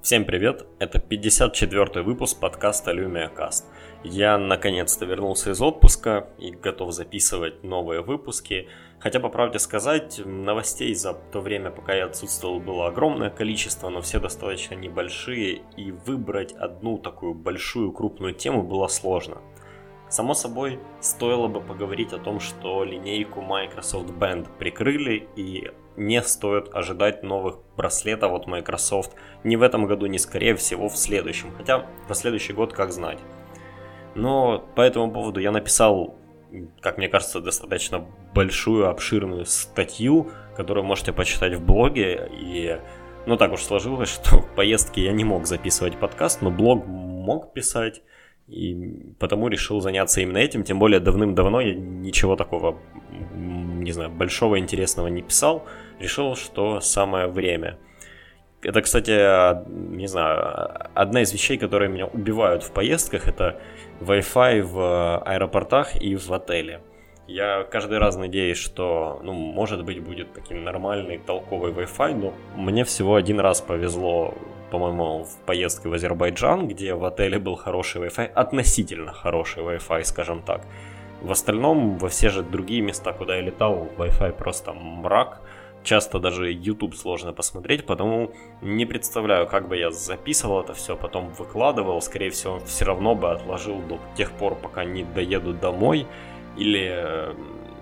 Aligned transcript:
Всем 0.00 0.24
привет! 0.24 0.64
Это 0.78 1.00
54 1.00 2.02
выпуск 2.02 2.38
подкаста 2.38 2.92
Lumia 2.92 3.34
Cast. 3.34 3.64
Я 4.04 4.38
наконец-то 4.38 5.04
вернулся 5.04 5.50
из 5.50 5.60
отпуска 5.60 6.28
и 6.38 6.52
готов 6.52 6.92
записывать 6.92 7.64
новые 7.64 8.00
выпуски. 8.00 8.68
Хотя, 9.00 9.18
по 9.18 9.28
правде 9.28 9.58
сказать, 9.58 10.20
новостей 10.24 10.94
за 10.94 11.14
то 11.14 11.40
время, 11.40 11.72
пока 11.72 11.94
я 11.94 12.06
отсутствовал, 12.06 12.60
было 12.60 12.86
огромное 12.86 13.28
количество, 13.28 13.88
но 13.88 14.00
все 14.00 14.20
достаточно 14.20 14.76
небольшие, 14.76 15.62
и 15.76 15.90
выбрать 15.90 16.52
одну 16.52 16.98
такую 16.98 17.34
большую 17.34 17.90
крупную 17.90 18.34
тему 18.34 18.62
было 18.62 18.86
сложно. 18.86 19.38
Само 20.08 20.34
собой, 20.34 20.78
стоило 21.00 21.48
бы 21.48 21.60
поговорить 21.60 22.12
о 22.12 22.18
том, 22.18 22.38
что 22.38 22.84
линейку 22.84 23.42
Microsoft 23.42 24.10
Band 24.10 24.46
прикрыли 24.58 25.28
и 25.34 25.72
не 25.98 26.22
стоит 26.22 26.68
ожидать 26.72 27.22
новых 27.22 27.58
браслетов 27.76 28.32
от 28.32 28.46
Microsoft 28.46 29.12
ни 29.44 29.56
в 29.56 29.62
этом 29.62 29.86
году, 29.86 30.06
ни 30.06 30.16
скорее 30.16 30.54
всего 30.54 30.88
в 30.88 30.96
следующем. 30.96 31.52
Хотя 31.56 31.86
про 32.06 32.14
следующий 32.14 32.52
год 32.52 32.72
как 32.72 32.92
знать. 32.92 33.18
Но 34.14 34.58
по 34.74 34.80
этому 34.80 35.10
поводу 35.12 35.40
я 35.40 35.50
написал, 35.50 36.16
как 36.80 36.98
мне 36.98 37.08
кажется, 37.08 37.40
достаточно 37.40 38.04
большую, 38.34 38.88
обширную 38.88 39.44
статью, 39.44 40.30
которую 40.56 40.84
можете 40.84 41.12
почитать 41.12 41.54
в 41.54 41.64
блоге. 41.64 42.30
И 42.32 42.78
ну 43.26 43.36
так 43.36 43.52
уж 43.52 43.62
сложилось, 43.62 44.08
что 44.14 44.40
в 44.40 44.54
поездке 44.54 45.04
я 45.04 45.12
не 45.12 45.24
мог 45.24 45.46
записывать 45.46 45.98
подкаст, 45.98 46.42
но 46.42 46.50
блог 46.50 46.86
мог 46.86 47.52
писать. 47.52 48.02
И 48.48 49.14
потому 49.18 49.48
решил 49.48 49.80
заняться 49.80 50.22
именно 50.22 50.38
этим, 50.38 50.64
тем 50.64 50.78
более 50.78 51.00
давным-давно 51.00 51.60
я 51.60 51.74
ничего 51.74 52.34
такого, 52.34 52.78
не 53.34 53.92
знаю, 53.92 54.10
большого 54.10 54.58
интересного 54.58 55.08
не 55.08 55.20
писал. 55.20 55.66
Решил, 55.98 56.36
что 56.36 56.80
самое 56.80 57.26
время. 57.26 57.78
Это, 58.62 58.82
кстати, 58.82 59.12
не 59.70 60.06
знаю, 60.06 60.70
одна 60.94 61.22
из 61.22 61.32
вещей, 61.32 61.58
которые 61.58 61.88
меня 61.88 62.06
убивают 62.06 62.62
в 62.62 62.72
поездках, 62.72 63.28
это 63.28 63.60
Wi-Fi 64.00 64.62
в 64.62 65.18
аэропортах 65.18 66.00
и 66.00 66.16
в 66.16 66.32
отеле. 66.32 66.80
Я 67.28 67.64
каждый 67.70 67.98
раз 67.98 68.16
надеюсь, 68.16 68.58
что, 68.58 69.20
ну, 69.22 69.32
может 69.32 69.84
быть, 69.84 70.00
будет 70.02 70.32
таким 70.32 70.64
нормальный, 70.64 71.18
толковый 71.18 71.72
Wi-Fi, 71.72 72.14
но 72.14 72.34
мне 72.56 72.84
всего 72.84 73.14
один 73.14 73.38
раз 73.38 73.60
повезло 73.60 74.34
по-моему, 74.70 75.24
в 75.24 75.36
поездке 75.46 75.88
в 75.88 75.94
Азербайджан, 75.94 76.68
где 76.68 76.94
в 76.94 77.04
отеле 77.04 77.38
был 77.38 77.56
хороший 77.56 78.02
Wi-Fi, 78.02 78.26
относительно 78.26 79.12
хороший 79.12 79.62
Wi-Fi, 79.62 80.04
скажем 80.04 80.42
так. 80.42 80.62
В 81.22 81.32
остальном, 81.32 81.98
во 81.98 82.08
все 82.08 82.28
же 82.28 82.42
другие 82.42 82.80
места, 82.80 83.12
куда 83.12 83.36
я 83.36 83.42
летал, 83.42 83.88
Wi-Fi 83.96 84.32
просто 84.32 84.72
мрак. 84.72 85.40
Часто 85.88 86.18
даже 86.18 86.52
YouTube 86.52 86.94
сложно 86.94 87.32
посмотреть, 87.32 87.86
потому 87.86 88.30
не 88.60 88.84
представляю, 88.84 89.46
как 89.46 89.68
бы 89.68 89.78
я 89.78 89.90
записывал 89.90 90.60
это 90.60 90.74
все, 90.74 90.98
потом 90.98 91.30
выкладывал. 91.30 92.02
Скорее 92.02 92.28
всего, 92.28 92.58
все 92.58 92.84
равно 92.84 93.14
бы 93.14 93.30
отложил 93.30 93.80
до 93.88 93.98
тех 94.14 94.30
пор, 94.32 94.54
пока 94.54 94.84
не 94.84 95.04
доеду 95.04 95.54
домой. 95.54 96.06
Или, 96.58 97.34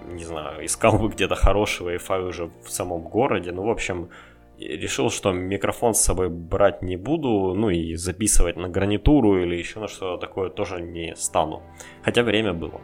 не 0.06 0.24
знаю, 0.24 0.64
искал 0.64 0.98
бы 0.98 1.08
где-то 1.08 1.34
хороший 1.34 1.96
Wi-Fi 1.96 2.28
уже 2.28 2.48
в 2.64 2.70
самом 2.70 3.02
городе. 3.02 3.50
Ну, 3.50 3.64
в 3.64 3.70
общем, 3.70 4.10
решил, 4.56 5.10
что 5.10 5.32
микрофон 5.32 5.92
с 5.92 6.00
собой 6.00 6.28
брать 6.28 6.82
не 6.82 6.96
буду, 6.96 7.54
ну 7.56 7.70
и 7.70 7.96
записывать 7.96 8.56
на 8.56 8.68
гарнитуру 8.68 9.42
или 9.42 9.56
еще 9.56 9.80
на 9.80 9.88
что-то 9.88 10.24
такое 10.24 10.50
тоже 10.50 10.80
не 10.80 11.16
стану. 11.16 11.60
Хотя 12.04 12.22
время 12.22 12.52
было. 12.52 12.80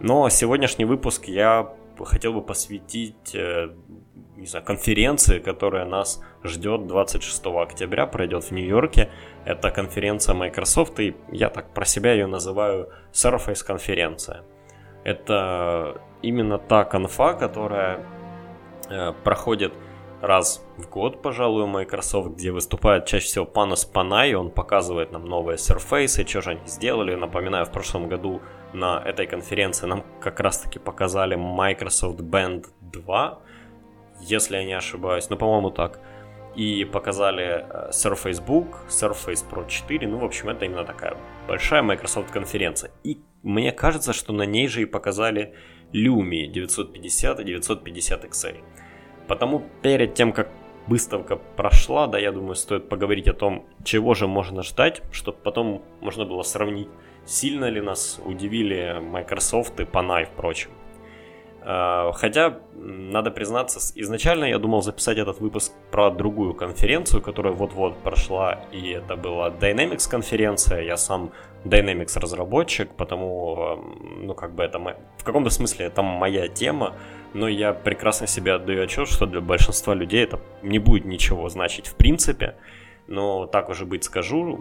Но 0.00 0.28
сегодняшний 0.28 0.84
выпуск 0.84 1.28
я 1.28 1.72
хотел 2.04 2.32
бы 2.32 2.42
посвятить 2.42 3.34
э, 3.34 3.70
не 4.38 4.46
знаю, 4.46 4.64
конференции, 4.64 5.40
которая 5.40 5.84
нас 5.84 6.22
ждет 6.44 6.86
26 6.86 7.46
октября, 7.46 8.06
пройдет 8.06 8.44
в 8.44 8.50
Нью-Йорке. 8.52 9.10
Это 9.44 9.70
конференция 9.70 10.34
Microsoft, 10.34 11.00
и 11.00 11.16
я 11.32 11.48
так 11.48 11.74
про 11.74 11.84
себя 11.84 12.12
ее 12.12 12.26
называю 12.26 12.88
Surface 13.12 13.64
конференция. 13.66 14.44
Это 15.04 16.00
именно 16.22 16.58
та 16.58 16.84
конфа, 16.84 17.34
которая 17.34 18.06
э, 18.88 19.12
проходит 19.24 19.72
раз 20.20 20.64
в 20.76 20.88
год, 20.88 21.22
пожалуй, 21.22 21.66
Microsoft, 21.66 22.30
где 22.36 22.50
выступает 22.50 23.06
чаще 23.06 23.26
всего 23.26 23.44
Панос 23.44 23.84
Панай, 23.84 24.34
он 24.34 24.50
показывает 24.50 25.12
нам 25.12 25.24
новые 25.24 25.56
Surface, 25.56 26.26
что 26.26 26.42
же 26.42 26.50
они 26.50 26.66
сделали. 26.66 27.14
Напоминаю, 27.14 27.66
в 27.66 27.72
прошлом 27.72 28.08
году 28.08 28.40
на 28.72 29.02
этой 29.04 29.26
конференции 29.26 29.86
нам 29.86 30.04
как 30.20 30.40
раз-таки 30.40 30.78
показали 30.78 31.36
Microsoft 31.36 32.20
Band 32.20 32.66
2, 32.80 33.38
если 34.20 34.56
я 34.56 34.64
не 34.64 34.72
ошибаюсь, 34.74 35.30
ну, 35.30 35.36
по-моему, 35.36 35.70
так. 35.70 36.00
И 36.54 36.84
показали 36.84 37.64
э, 37.68 37.90
Surface 37.90 38.44
Book, 38.44 38.88
Surface 38.88 39.44
Pro 39.48 39.68
4, 39.68 40.08
ну, 40.08 40.18
в 40.18 40.24
общем, 40.24 40.48
это 40.48 40.64
именно 40.64 40.84
такая 40.84 41.16
большая 41.46 41.82
Microsoft 41.82 42.30
конференция. 42.30 42.90
И 43.04 43.18
мне 43.42 43.72
кажется, 43.72 44.12
что 44.12 44.32
на 44.32 44.42
ней 44.42 44.68
же 44.68 44.82
и 44.82 44.86
показали 44.86 45.54
Lumia 45.92 46.46
950 46.46 47.40
и 47.40 47.44
950 47.44 48.24
XL. 48.24 48.56
Потому 49.28 49.62
перед 49.82 50.14
тем, 50.14 50.32
как 50.32 50.48
выставка 50.88 51.36
прошла, 51.36 52.06
да, 52.06 52.18
я 52.18 52.32
думаю, 52.32 52.54
стоит 52.54 52.88
поговорить 52.88 53.28
о 53.28 53.34
том, 53.34 53.66
чего 53.84 54.14
же 54.14 54.26
можно 54.26 54.62
ждать, 54.62 55.02
чтобы 55.12 55.38
потом 55.38 55.82
можно 56.00 56.24
было 56.24 56.42
сравнить, 56.42 56.88
сильно 57.24 57.66
ли 57.66 57.80
нас 57.80 58.20
удивили 58.24 58.98
Microsoft 59.00 59.78
и 59.80 59.84
Panay, 59.84 60.24
впрочем. 60.24 60.70
А, 61.70 62.12
хотя, 62.14 62.60
надо 62.76 63.30
признаться, 63.30 63.78
изначально 63.94 64.46
я 64.46 64.58
думал 64.58 64.80
записать 64.80 65.18
этот 65.18 65.38
выпуск 65.40 65.74
про 65.90 66.10
другую 66.10 66.54
конференцию, 66.54 67.20
которая 67.20 67.52
вот-вот 67.52 67.98
прошла, 67.98 68.60
и 68.72 68.88
это 68.88 69.16
была 69.16 69.50
Dynamics 69.50 70.10
конференция. 70.10 70.80
Я 70.80 70.96
сам 70.96 71.30
Dynamics 71.64 72.18
разработчик, 72.18 72.88
потому, 72.96 73.84
ну, 74.22 74.32
как 74.32 74.54
бы 74.54 74.62
это, 74.62 74.78
в 75.18 75.24
каком-то 75.24 75.50
смысле 75.50 75.84
это 75.84 76.00
моя 76.00 76.48
тема, 76.48 76.94
но 77.34 77.48
я 77.48 77.74
прекрасно 77.74 78.26
себе 78.26 78.54
отдаю 78.54 78.84
отчет, 78.84 79.06
что 79.06 79.26
для 79.26 79.42
большинства 79.42 79.92
людей 79.92 80.24
это 80.24 80.40
не 80.62 80.78
будет 80.78 81.04
ничего 81.04 81.50
значить 81.50 81.86
в 81.86 81.96
принципе. 81.96 82.54
Но 83.08 83.46
так 83.46 83.70
уже 83.70 83.86
быть 83.86 84.04
скажу, 84.04 84.58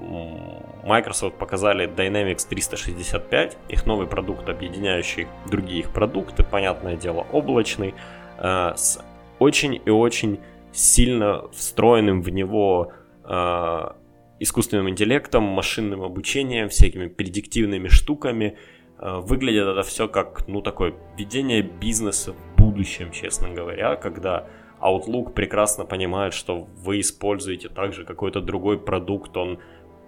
Microsoft 0.86 1.36
показали 1.36 1.86
Dynamics 1.88 2.48
365, 2.48 3.58
их 3.68 3.86
новый 3.86 4.08
продукт, 4.08 4.48
объединяющий 4.48 5.28
другие 5.52 5.82
их 5.82 5.92
продукты, 5.92 6.44
понятное 6.44 6.96
дело, 6.96 7.28
облачный, 7.34 7.94
э, 8.40 8.74
с 8.76 9.04
очень 9.40 9.82
и 9.84 9.90
очень 9.90 10.40
сильно 10.72 11.50
встроенным 11.52 12.22
в 12.22 12.30
него 12.30 12.94
э, 13.26 13.92
искусственным 14.40 14.90
интеллектом, 14.90 15.44
машинным 15.44 16.04
обучением, 16.04 16.70
всякими 16.70 17.08
предиктивными 17.08 17.90
штуками. 17.90 18.58
Э, 19.00 19.20
выглядит 19.20 19.68
это 19.68 19.84
все 19.84 20.08
как, 20.08 20.48
ну, 20.48 20.62
такое 20.62 20.94
ведение 21.18 21.62
бизнеса 21.62 22.34
в 22.34 22.62
будущем, 22.62 23.12
честно 23.12 23.50
говоря, 23.50 23.98
когда 23.98 24.48
Outlook 24.82 25.34
прекрасно 25.34 25.86
понимает, 25.86 26.34
что 26.34 26.68
вы 26.78 27.00
используете 27.00 27.70
также 27.70 28.06
какой-то 28.06 28.42
другой 28.42 28.80
продукт, 28.80 29.36
он 29.38 29.60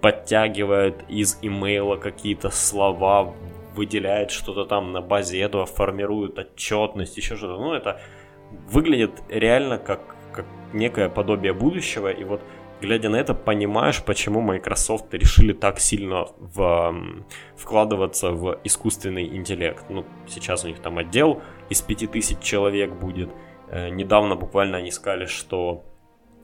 подтягивает 0.02 1.03
из 1.09 1.38
имейла 1.41 1.97
какие-то 1.97 2.50
слова, 2.50 3.34
выделяет 3.75 4.31
что-то 4.31 4.66
там 4.66 4.91
на 4.91 5.02
базе 5.02 5.40
этого, 5.40 5.66
формирует 5.66 6.38
отчетность, 6.40 7.18
еще 7.18 7.35
что-то. 7.35 7.62
Ну, 7.62 7.74
это 7.74 8.00
выглядит 8.72 9.22
реально 9.29 9.78
как, 9.78 10.16
как 10.31 10.46
некое 10.74 11.09
подобие 11.09 11.53
будущего, 11.53 12.09
и 12.09 12.24
вот 12.24 12.41
глядя 12.81 13.09
на 13.09 13.18
это, 13.18 13.34
понимаешь, 13.34 14.03
почему 14.03 14.41
Microsoft 14.41 15.13
решили 15.13 15.53
так 15.53 15.79
сильно 15.79 16.28
в, 16.38 16.96
вкладываться 17.56 18.31
в 18.31 18.59
искусственный 18.63 19.25
интеллект. 19.35 19.84
Ну, 19.90 20.06
сейчас 20.28 20.63
у 20.63 20.68
них 20.68 20.79
там 20.79 20.97
отдел 20.97 21.41
из 21.69 21.81
5000 21.81 22.40
человек 22.40 22.94
будет. 22.94 23.29
Э, 23.72 23.90
недавно 23.90 24.35
буквально 24.35 24.78
они 24.78 24.91
сказали, 24.91 25.25
что 25.25 25.84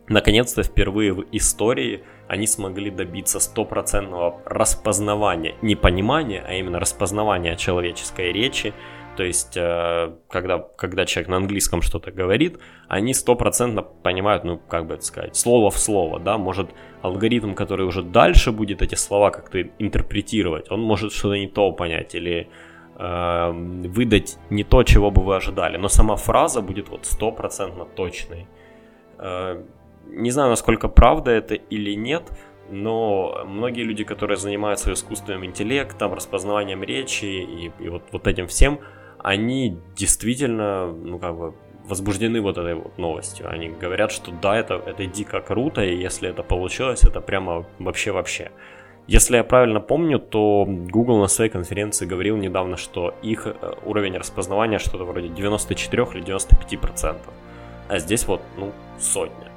наконец-то 0.08 0.64
впервые 0.64 1.14
в 1.14 1.26
истории 1.32 2.04
они 2.28 2.48
смогли 2.48 2.90
добиться 2.92 3.40
стопроцентного 3.40 4.42
распознавания, 4.46 5.56
не 5.62 5.76
понимания, 5.76 6.44
а 6.48 6.54
именно 6.54 6.80
распознавания 6.80 7.56
человеческой 7.56 8.32
речи. 8.32 8.74
То 9.18 9.24
есть, 9.24 9.56
э, 9.56 10.14
когда, 10.28 10.60
когда 10.60 11.06
человек 11.06 11.30
на 11.30 11.38
английском 11.38 11.82
что-то 11.82 12.12
говорит, 12.12 12.60
они 12.90 13.14
стопроцентно 13.14 13.82
понимают, 13.82 14.44
ну, 14.44 14.58
как 14.58 14.88
бы 14.88 14.96
это 14.96 15.06
сказать, 15.06 15.36
слово 15.36 15.72
в 15.72 15.78
слово, 15.78 16.20
да, 16.20 16.38
может 16.38 16.70
алгоритм, 17.02 17.54
который 17.54 17.86
уже 17.86 18.04
дальше 18.04 18.52
будет 18.52 18.82
эти 18.82 18.96
слова 18.96 19.32
как-то 19.32 19.62
интерпретировать, 19.80 20.70
он 20.70 20.82
может 20.82 21.14
что-то 21.14 21.38
не 21.38 21.48
то 21.48 21.72
понять 21.72 22.14
или 22.14 22.50
э, 22.96 23.52
выдать 23.52 24.38
не 24.50 24.64
то, 24.64 24.84
чего 24.84 25.12
бы 25.12 25.24
вы 25.24 25.36
ожидали, 25.36 25.78
но 25.78 25.88
сама 25.88 26.16
фраза 26.16 26.62
будет 26.62 26.90
вот 26.90 27.06
стопроцентно 27.06 27.86
точной. 27.86 28.48
Э, 29.18 29.64
не 30.08 30.32
знаю, 30.32 30.50
насколько 30.50 30.88
правда 30.88 31.32
это 31.32 31.56
или 31.56 31.96
нет, 31.96 32.32
но 32.70 33.44
многие 33.46 33.84
люди, 33.84 34.04
которые 34.04 34.38
занимаются 34.38 34.92
искусственным 34.94 35.46
интеллектом, 35.46 36.14
распознаванием 36.14 36.84
речи 36.84 37.26
и, 37.26 37.72
и 37.80 37.90
вот, 37.90 38.04
вот 38.12 38.28
этим 38.28 38.48
всем, 38.48 38.80
они 39.20 39.80
действительно, 39.96 40.92
ну 40.92 41.20
как 41.20 41.38
бы, 41.38 41.54
возбуждены 41.88 42.42
вот 42.42 42.58
этой 42.58 42.76
вот 42.76 42.98
новостью. 42.98 43.50
Они 43.50 43.70
говорят, 43.70 44.12
что 44.12 44.32
да, 44.32 44.58
это, 44.58 44.76
это 44.86 45.06
дико 45.06 45.42
круто, 45.42 45.84
и 45.84 45.96
если 45.96 46.30
это 46.30 46.44
получилось, 46.44 47.04
это 47.04 47.22
прямо 47.22 47.66
вообще-вообще. 47.80 48.52
Если 49.08 49.38
я 49.38 49.44
правильно 49.44 49.80
помню, 49.80 50.18
то 50.18 50.66
Google 50.68 51.20
на 51.20 51.28
своей 51.28 51.52
конференции 51.52 52.08
говорил 52.08 52.38
недавно, 52.38 52.76
что 52.76 53.14
их 53.22 53.46
э, 53.46 53.54
уровень 53.86 54.18
распознавания 54.18 54.80
что-то 54.80 55.04
вроде 55.04 55.28
94 55.30 56.08
или 56.16 56.22
95 56.22 56.80
процентов. 56.80 57.34
А 57.88 58.00
здесь 58.00 58.26
вот, 58.26 58.42
ну, 58.58 58.72
сотня. 58.98 59.52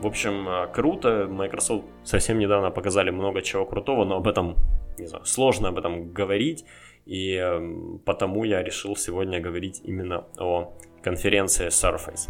В 0.00 0.06
общем, 0.06 0.46
э, 0.46 0.66
круто. 0.66 1.26
Microsoft 1.30 1.86
совсем 2.04 2.38
недавно 2.38 2.70
показали 2.70 3.10
много 3.10 3.40
чего 3.40 3.64
крутого, 3.64 4.04
но 4.04 4.16
об 4.16 4.28
этом, 4.28 4.56
не 4.98 5.06
знаю, 5.06 5.24
сложно 5.24 5.68
об 5.68 5.78
этом 5.78 6.12
говорить. 6.12 6.66
И 7.06 7.34
эм, 7.34 7.98
потому 8.04 8.44
я 8.44 8.62
решил 8.62 8.94
сегодня 8.94 9.40
говорить 9.40 9.80
именно 9.84 10.26
о 10.38 10.74
конференции 11.02 11.68
Surface. 11.68 12.28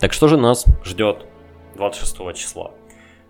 Так 0.00 0.14
что 0.14 0.28
же 0.28 0.38
нас 0.38 0.64
ждет 0.82 1.26
26 1.76 2.34
числа? 2.34 2.72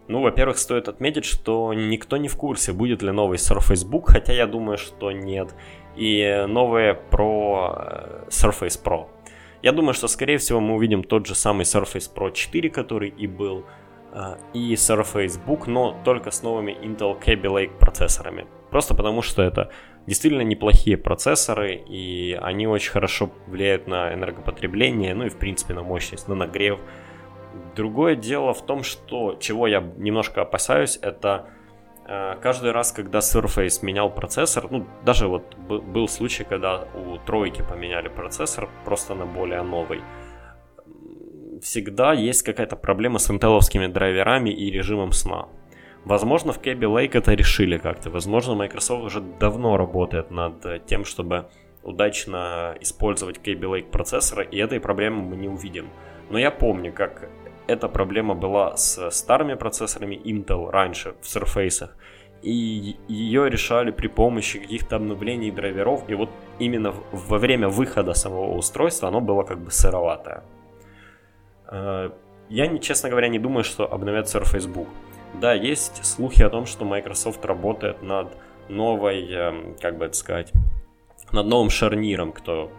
Ну, 0.08 0.22
во-первых, 0.22 0.56
стоит 0.58 0.88
отметить, 0.88 1.26
что 1.26 1.75
никто 1.75 2.16
не 2.16 2.28
в 2.28 2.37
курсе, 2.37 2.72
будет 2.72 3.02
ли 3.02 3.10
новый 3.10 3.37
Surface 3.37 3.87
Book, 3.87 4.05
хотя 4.06 4.32
я 4.32 4.46
думаю, 4.46 4.78
что 4.78 5.12
нет. 5.12 5.55
И 5.96 6.46
новые 6.49 6.99
Pro 7.10 7.75
э, 7.76 8.25
Surface 8.28 8.82
Pro. 8.82 9.06
Я 9.62 9.72
думаю, 9.72 9.93
что, 9.93 10.08
скорее 10.08 10.38
всего, 10.38 10.60
мы 10.60 10.76
увидим 10.76 11.05
тот 11.05 11.26
же 11.26 11.34
самый 11.34 11.64
Surface 11.64 12.10
Pro 12.14 12.32
4, 12.32 12.70
который 12.70 13.10
и 13.10 13.26
был, 13.26 13.66
э, 14.12 14.37
и 14.55 14.75
Surface 14.75 15.38
Book, 15.46 15.64
но 15.66 15.94
только 16.05 16.31
с 16.31 16.43
новыми 16.43 16.72
Intel 16.72 17.20
Kaby 17.20 17.43
Lake 17.43 17.78
процессорами. 17.78 18.46
Просто 18.70 18.94
потому, 18.94 19.20
что 19.20 19.43
это 19.43 19.70
действительно 20.06 20.43
неплохие 20.43 20.96
процессоры, 20.96 21.75
и 21.75 22.38
они 22.40 22.66
очень 22.66 22.93
хорошо 22.93 23.31
влияют 23.46 23.87
на 23.87 24.14
энергопотребление, 24.14 25.14
ну 25.14 25.26
и 25.26 25.28
в 25.28 25.37
принципе 25.37 25.75
на 25.75 25.82
мощность, 25.82 26.28
на 26.28 26.34
нагрев. 26.34 26.81
Другое 27.76 28.16
дело 28.16 28.52
в 28.52 28.64
том, 28.64 28.82
что 28.82 29.37
чего 29.40 29.66
я 29.66 29.81
немножко 29.96 30.43
опасаюсь, 30.43 30.99
это 31.02 31.46
э, 32.06 32.37
каждый 32.40 32.72
раз, 32.72 32.93
когда 32.93 33.19
Surface 33.19 33.78
менял 33.82 34.10
процессор, 34.10 34.66
ну 34.70 34.87
даже 35.05 35.28
вот 35.28 35.55
был 35.56 36.08
случай, 36.08 36.44
когда 36.44 36.87
у 36.94 37.19
тройки 37.19 37.62
поменяли 37.62 38.08
процессор 38.08 38.69
просто 38.84 39.14
на 39.14 39.26
более 39.26 39.62
новый, 39.62 40.00
всегда 41.62 42.12
есть 42.12 42.43
какая-то 42.43 42.76
проблема 42.76 43.19
с 43.19 43.31
интеловскими 43.31 43.87
драйверами 43.87 44.50
и 44.50 44.70
режимом 44.70 45.12
сна. 45.12 45.49
Возможно, 46.05 46.52
в 46.52 46.60
Kaby 46.60 46.87
Lake 46.87 47.19
это 47.19 47.34
решили 47.34 47.76
как-то. 47.78 48.10
Возможно, 48.10 48.55
Microsoft 48.55 49.05
уже 49.05 49.20
давно 49.20 49.76
работает 49.76 50.31
над 50.31 50.87
тем, 50.87 51.05
чтобы 51.05 51.49
удачно 51.82 52.76
использовать 52.81 53.38
Kaby 53.38 53.60
Lake 53.60 53.90
процессоры, 53.90 54.46
и 54.50 54.58
этой 54.58 54.81
проблемы 54.81 55.22
мы 55.22 55.37
не 55.37 55.49
увидим. 55.49 55.88
Но 56.31 56.38
я 56.38 56.50
помню, 56.50 56.93
как 56.93 57.28
эта 57.69 57.88
проблема 57.88 58.35
была 58.35 58.76
с 58.76 59.11
старыми 59.11 59.55
процессорами 59.55 60.17
Intel 60.17 60.70
раньше 60.70 61.15
в 61.20 61.26
Surface, 61.26 61.91
и 62.43 62.97
ее 63.09 63.50
решали 63.50 63.91
при 63.91 64.09
помощи 64.09 64.59
каких-то 64.59 64.97
обновлений 64.97 65.50
драйверов, 65.50 66.09
и 66.09 66.15
вот 66.15 66.31
именно 66.59 66.94
во 67.12 67.38
время 67.38 67.69
выхода 67.69 68.15
самого 68.15 68.56
устройства 68.56 69.09
оно 69.09 69.20
было 69.20 69.43
как 69.43 69.59
бы 69.59 69.70
сыроватое. 69.70 70.43
Э, 71.70 72.11
я, 72.49 72.79
честно 72.79 73.11
говоря, 73.11 73.29
не 73.29 73.38
думаю, 73.38 73.65
что 73.65 73.93
обновят 73.93 74.26
Surface 74.26 74.73
Book. 74.73 74.88
Да, 75.41 75.53
есть 75.53 76.05
слухи 76.05 76.43
о 76.43 76.49
том, 76.49 76.65
что 76.65 76.85
Microsoft 76.87 77.44
работает 77.44 78.03
над 78.03 78.29
новой, 78.69 79.31
эм, 79.31 79.76
как 79.81 79.99
бы 79.99 80.06
это 80.06 80.15
сказать, 80.15 80.53
над 81.32 81.47
новым 81.47 81.69
шарниром, 81.69 82.32
кто, 82.32 82.70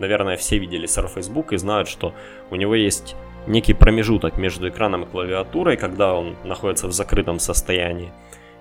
наверное, 0.00 0.36
все 0.36 0.58
видели 0.58 0.88
Surface 0.88 1.32
Book 1.32 1.54
и 1.54 1.58
знают, 1.58 1.86
что 1.86 2.12
у 2.50 2.56
него 2.56 2.74
есть 2.74 3.14
некий 3.46 3.74
промежуток 3.74 4.38
между 4.38 4.68
экраном 4.68 5.04
и 5.04 5.06
клавиатурой, 5.06 5.76
когда 5.76 6.14
он 6.14 6.36
находится 6.44 6.86
в 6.86 6.92
закрытом 6.92 7.38
состоянии. 7.38 8.12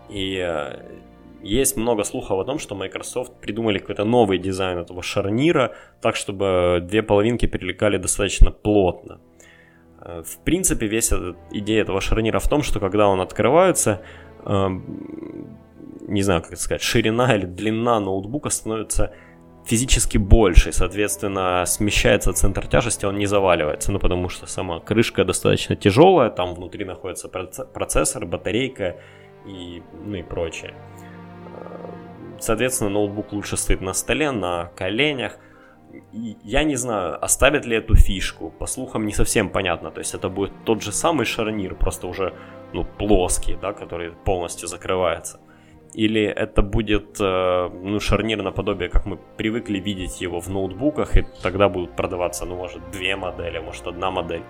И 0.10 0.38
э, 0.38 0.80
есть 1.44 1.78
много 1.78 2.04
слухов 2.04 2.39
о 2.39 2.44
том, 2.44 2.60
что 2.60 2.75
Microsoft 2.75 3.33
придумали 3.42 3.80
какой-то 3.80 4.04
новый 4.04 4.38
дизайн 4.38 4.80
этого 4.80 5.01
шарнира, 5.01 5.74
так 6.01 6.16
чтобы 6.16 6.80
две 6.81 7.01
половинки 7.04 7.45
перелегали 7.45 7.98
достаточно 7.98 8.51
плотно. 8.51 9.19
Э, 10.01 10.24
в 10.25 10.38
принципе, 10.44 10.88
весь 10.88 11.12
этот, 11.12 11.38
идея 11.51 11.81
этого 11.81 12.01
шарнира 12.01 12.39
в 12.39 12.48
том, 12.48 12.63
что 12.63 12.80
когда 12.80 13.07
он 13.07 13.22
открывается, 13.22 14.01
э, 14.45 14.68
не 16.07 16.24
знаю, 16.24 16.42
как 16.42 16.54
это 16.54 16.62
сказать, 16.62 16.81
ширина 16.81 17.36
или 17.36 17.45
длина 17.45 18.00
ноутбука 18.00 18.50
становится 18.50 19.13
физически 19.66 20.18
больше, 20.18 20.72
соответственно, 20.72 21.63
смещается 21.66 22.34
центр 22.34 22.68
тяжести, 22.68 23.06
он 23.06 23.18
не 23.18 23.25
заваливается, 23.25 23.92
ну, 23.92 24.00
потому 24.00 24.30
что 24.30 24.46
сама 24.48 24.80
крышка 24.80 25.24
достаточно 25.24 25.75
тяжелая, 25.75 26.30
там 26.30 26.54
внутри 26.56 26.86
находится 26.86 27.30
процессор, 27.30 28.25
батарейка 28.25 28.98
и, 29.46 29.81
ну, 30.06 30.16
и 30.16 30.24
прочее. 30.24 30.74
Э, 31.56 32.40
соответственно, 32.40 32.90
ноутбук 32.90 33.34
лучше 33.34 33.58
стоит 33.58 33.81
на 33.81 33.94
столе, 33.94 34.31
на 34.31 34.72
коленях– 34.75 35.38
я 36.44 36.64
не 36.64 36.75
знаю, 36.75 37.24
оставят 37.24 37.66
ли 37.66 37.78
эту 37.78 37.96
фишку. 37.96 38.52
По 38.60 38.66
слухам 38.66 39.06
не 39.06 39.14
совсем 39.14 39.50
понятно. 39.50 39.92
То 39.92 40.00
есть 40.00 40.14
это 40.14 40.30
будет 40.30 40.52
тот 40.66 40.81
же 40.81 40.92
самый 40.92 41.25
шарнир, 41.25 41.75
просто 41.75 42.07
уже 42.07 42.34
ну, 42.74 42.86
плоский, 42.86 43.57
да, 43.62 43.74
который 43.74 44.12
полностью 44.12 44.68
закрывается. 44.68 45.40
Или 45.94 46.24
это 46.24 46.62
будет 46.62 47.20
э, 47.20 47.70
ну, 47.70 48.00
шарнир 48.00 48.42
наподобие, 48.42 48.90
как 48.90 49.06
мы 49.06 49.18
привыкли 49.38 49.80
видеть 49.80 50.22
его 50.22 50.40
в 50.40 50.50
ноутбуках, 50.50 51.18
и 51.18 51.26
тогда 51.44 51.68
будут 51.68 51.96
продаваться, 51.96 52.46
ну, 52.46 52.56
может, 52.56 52.92
две 52.92 53.16
модели, 53.16 53.60
может, 53.60 53.88
одна 53.88 54.10
модель. 54.10 54.44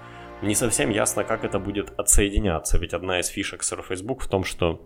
Не 0.43 0.55
совсем 0.55 0.89
ясно, 0.91 1.23
как 1.23 1.43
это 1.43 1.59
будет 1.59 1.93
отсоединяться, 1.99 2.77
ведь 2.77 2.93
одна 2.93 3.19
из 3.19 3.27
фишек 3.27 3.61
Surface 3.61 4.05
Book 4.05 4.19
в 4.21 4.27
том, 4.27 4.43
что 4.43 4.81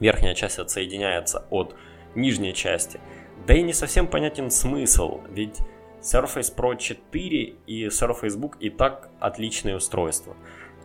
верхняя 0.00 0.34
часть 0.34 0.58
отсоединяется 0.58 1.46
от 1.50 1.76
нижней 2.14 2.54
части. 2.54 3.00
Да 3.46 3.54
и 3.54 3.62
не 3.62 3.72
совсем 3.72 4.08
понятен 4.08 4.50
смысл, 4.50 5.20
ведь 5.30 5.58
Surface 6.00 6.54
Pro 6.54 6.76
4 6.76 7.54
и 7.66 7.86
Surface 7.86 8.38
Book 8.38 8.54
и 8.60 8.70
так 8.70 9.10
отличные 9.20 9.76
устройства. 9.76 10.36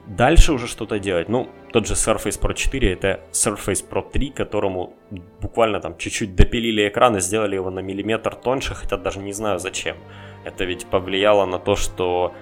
Дальше 0.07 0.53
уже 0.53 0.68
что-то 0.68 1.00
делать. 1.00 1.30
Ну, 1.30 1.50
тот 1.71 1.88
же 1.88 1.94
Surface 1.94 2.39
Pro 2.39 2.53
4 2.53 2.94
это 2.94 3.21
Surface 3.31 3.88
Pro 3.88 4.03
3, 4.09 4.30
которому 4.30 4.94
буквально 5.42 5.80
там 5.80 5.98
чуть-чуть 5.98 6.36
допилили 6.36 6.88
экран 6.88 7.15
и 7.18 7.21
сделали 7.21 7.56
его 7.56 7.69
на 7.69 7.80
миллиметр 7.80 8.36
тоньше, 8.36 8.74
хотя 8.74 8.98
даже 8.98 9.19
не 9.19 9.33
знаю 9.33 9.59
зачем. 9.59 9.95
Это 10.44 10.65
ведь 10.65 10.86
повлияло 10.88 11.45
на 11.45 11.59
то, 11.59 11.75
что 11.75 12.33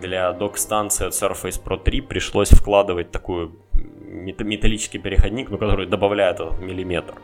для 0.00 0.32
док-станции 0.32 1.06
от 1.06 1.12
Surface 1.12 1.62
Pro 1.62 1.82
3 1.82 2.02
пришлось 2.02 2.50
вкладывать 2.50 3.10
такой 3.10 3.50
металлический 3.72 4.98
переходник, 4.98 5.50
ну, 5.50 5.58
который 5.58 5.86
добавляет 5.86 6.40
этот 6.40 6.60
миллиметр. 6.60 7.14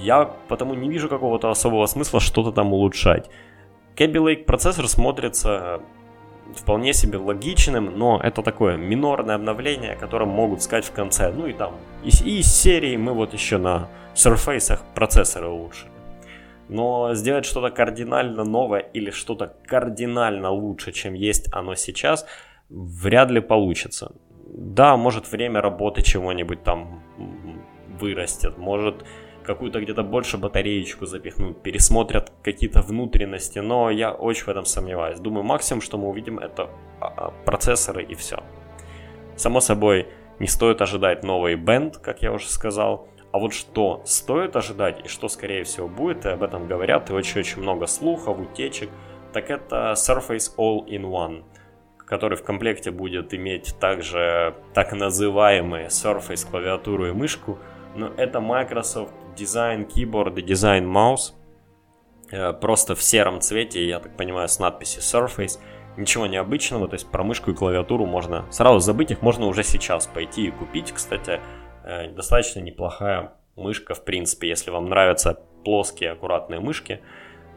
Я 0.00 0.24
потому 0.48 0.74
не 0.74 0.88
вижу 0.88 1.08
какого-то 1.08 1.50
особого 1.50 1.86
смысла 1.86 2.20
что-то 2.20 2.52
там 2.52 2.72
улучшать. 2.72 3.30
Kaby 3.96 4.14
Lake 4.14 4.44
процессор 4.44 4.88
смотрится 4.88 5.80
вполне 6.54 6.92
себе 6.92 7.18
логичным, 7.18 7.98
но 7.98 8.20
это 8.22 8.42
такое 8.42 8.76
минорное 8.76 9.34
обновление, 9.34 9.92
о 9.92 9.96
котором 9.96 10.28
могут 10.28 10.62
сказать 10.62 10.84
в 10.84 10.92
конце. 10.92 11.30
Ну 11.30 11.46
и 11.46 11.52
там, 11.52 11.74
и, 12.04 12.08
из 12.08 12.46
серии 12.46 12.96
мы 12.96 13.12
вот 13.12 13.32
еще 13.32 13.58
на 13.58 13.88
Surface 14.14 14.78
процессоры 14.94 15.48
улучшили. 15.48 15.90
Но 16.68 17.14
сделать 17.14 17.46
что-то 17.46 17.70
кардинально 17.70 18.44
новое 18.44 18.80
или 18.80 19.10
что-то 19.10 19.54
кардинально 19.66 20.50
лучше, 20.50 20.92
чем 20.92 21.14
есть 21.14 21.52
оно 21.52 21.74
сейчас, 21.74 22.26
вряд 22.68 23.30
ли 23.30 23.40
получится. 23.40 24.12
Да, 24.46 24.96
может 24.96 25.30
время 25.30 25.60
работы 25.60 26.02
чего-нибудь 26.02 26.62
там 26.62 27.02
вырастет, 27.98 28.58
может 28.58 29.04
какую-то 29.48 29.80
где-то 29.80 30.02
больше 30.02 30.36
батареечку 30.36 31.06
запихнут, 31.06 31.62
пересмотрят 31.62 32.30
какие-то 32.42 32.82
внутренности, 32.82 33.60
но 33.60 33.90
я 33.90 34.12
очень 34.12 34.44
в 34.44 34.48
этом 34.48 34.66
сомневаюсь. 34.66 35.18
Думаю, 35.20 35.42
максимум, 35.42 35.80
что 35.80 35.96
мы 35.96 36.08
увидим, 36.08 36.38
это 36.38 36.68
а, 37.00 37.06
а, 37.16 37.30
процессоры 37.46 38.02
и 38.02 38.14
все. 38.14 38.42
Само 39.36 39.60
собой, 39.60 40.06
не 40.38 40.48
стоит 40.48 40.82
ожидать 40.82 41.24
новый 41.24 41.54
бенд, 41.54 41.96
как 41.96 42.22
я 42.22 42.30
уже 42.32 42.46
сказал. 42.48 43.08
А 43.32 43.38
вот 43.38 43.54
что 43.54 44.02
стоит 44.04 44.54
ожидать 44.54 45.06
и 45.06 45.08
что 45.08 45.28
скорее 45.28 45.64
всего 45.64 45.88
будет, 45.88 46.26
и 46.26 46.28
об 46.28 46.42
этом 46.42 46.68
говорят, 46.68 47.08
и 47.08 47.14
очень-очень 47.14 47.62
много 47.62 47.86
слухов, 47.86 48.38
утечек, 48.38 48.90
так 49.32 49.50
это 49.50 49.94
Surface 49.96 50.56
All-in-One, 50.58 51.44
который 51.96 52.36
в 52.36 52.42
комплекте 52.42 52.90
будет 52.90 53.32
иметь 53.32 53.74
также 53.80 54.54
так 54.74 54.92
называемые 54.92 55.86
Surface 55.86 56.46
клавиатуру 56.50 57.08
и 57.08 57.12
мышку, 57.12 57.58
но 57.98 58.12
это 58.16 58.40
Microsoft 58.40 59.12
дизайн 59.36 59.84
keyboard 59.84 60.38
и 60.38 60.42
дизайн 60.42 60.84
mouse. 60.86 61.32
Э, 62.30 62.52
просто 62.52 62.94
в 62.94 63.02
сером 63.02 63.40
цвете, 63.40 63.86
я 63.86 64.00
так 64.00 64.16
понимаю, 64.16 64.48
с 64.48 64.58
надписью 64.58 65.02
Surface. 65.02 65.58
Ничего 65.96 66.26
необычного, 66.26 66.86
то 66.86 66.94
есть 66.94 67.10
про 67.10 67.24
мышку 67.24 67.50
и 67.50 67.54
клавиатуру 67.54 68.06
можно 68.06 68.46
сразу 68.52 68.78
забыть, 68.78 69.10
их 69.10 69.20
можно 69.20 69.46
уже 69.46 69.64
сейчас 69.64 70.06
пойти 70.06 70.46
и 70.46 70.50
купить. 70.50 70.92
Кстати, 70.92 71.40
э, 71.84 72.08
достаточно 72.12 72.60
неплохая 72.60 73.32
мышка, 73.56 73.94
в 73.94 74.04
принципе, 74.04 74.48
если 74.48 74.70
вам 74.70 74.88
нравятся 74.88 75.42
плоские 75.64 76.12
аккуратные 76.12 76.60
мышки. 76.60 77.00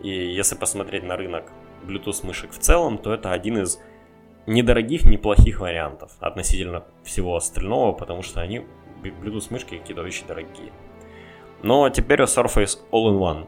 И 0.02 0.10
если 0.10 0.56
посмотреть 0.56 1.04
на 1.04 1.16
рынок 1.16 1.52
Bluetooth 1.84 2.26
мышек 2.26 2.52
в 2.52 2.58
целом, 2.58 2.98
то 2.98 3.14
это 3.14 3.32
один 3.32 3.60
из 3.60 3.80
недорогих, 4.48 5.06
неплохих 5.06 5.60
вариантов 5.60 6.12
относительно 6.20 6.84
всего 7.04 7.36
остального, 7.36 7.92
потому 7.92 8.24
что 8.24 8.42
они, 8.42 8.66
Bluetooth 9.10 9.48
мышки 9.50 9.78
какие-то 9.78 10.04
очень 10.04 10.28
дорогие. 10.28 10.72
Но 11.64 11.90
теперь 11.90 12.22
у 12.22 12.26
Surface 12.26 12.80
All-in-One. 12.92 13.48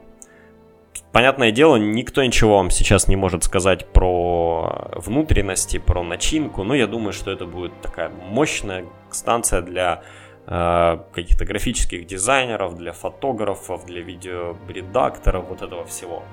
Понятное 1.12 1.52
дело, 1.52 1.76
никто 1.76 2.24
ничего 2.24 2.58
вам 2.58 2.72
сейчас 2.72 3.08
не 3.08 3.16
может 3.16 3.44
сказать 3.44 3.88
про 3.94 4.92
внутренности, 4.96 5.78
про 5.78 6.04
начинку, 6.04 6.64
но 6.64 6.74
я 6.74 6.88
думаю, 6.88 7.14
что 7.14 7.32
это 7.32 7.46
будет 7.46 7.72
такая 7.82 8.10
мощная 8.10 8.86
станция 9.12 9.62
для 9.62 10.04
э, 10.48 10.98
каких-то 11.14 11.46
графических 11.46 12.08
дизайнеров, 12.08 12.76
для 12.76 12.94
фотографов, 12.94 13.86
для 13.86 14.02
видеоредакторов, 14.02 15.46
вот 15.50 15.62
этого 15.62 15.86
всего. 15.86 16.24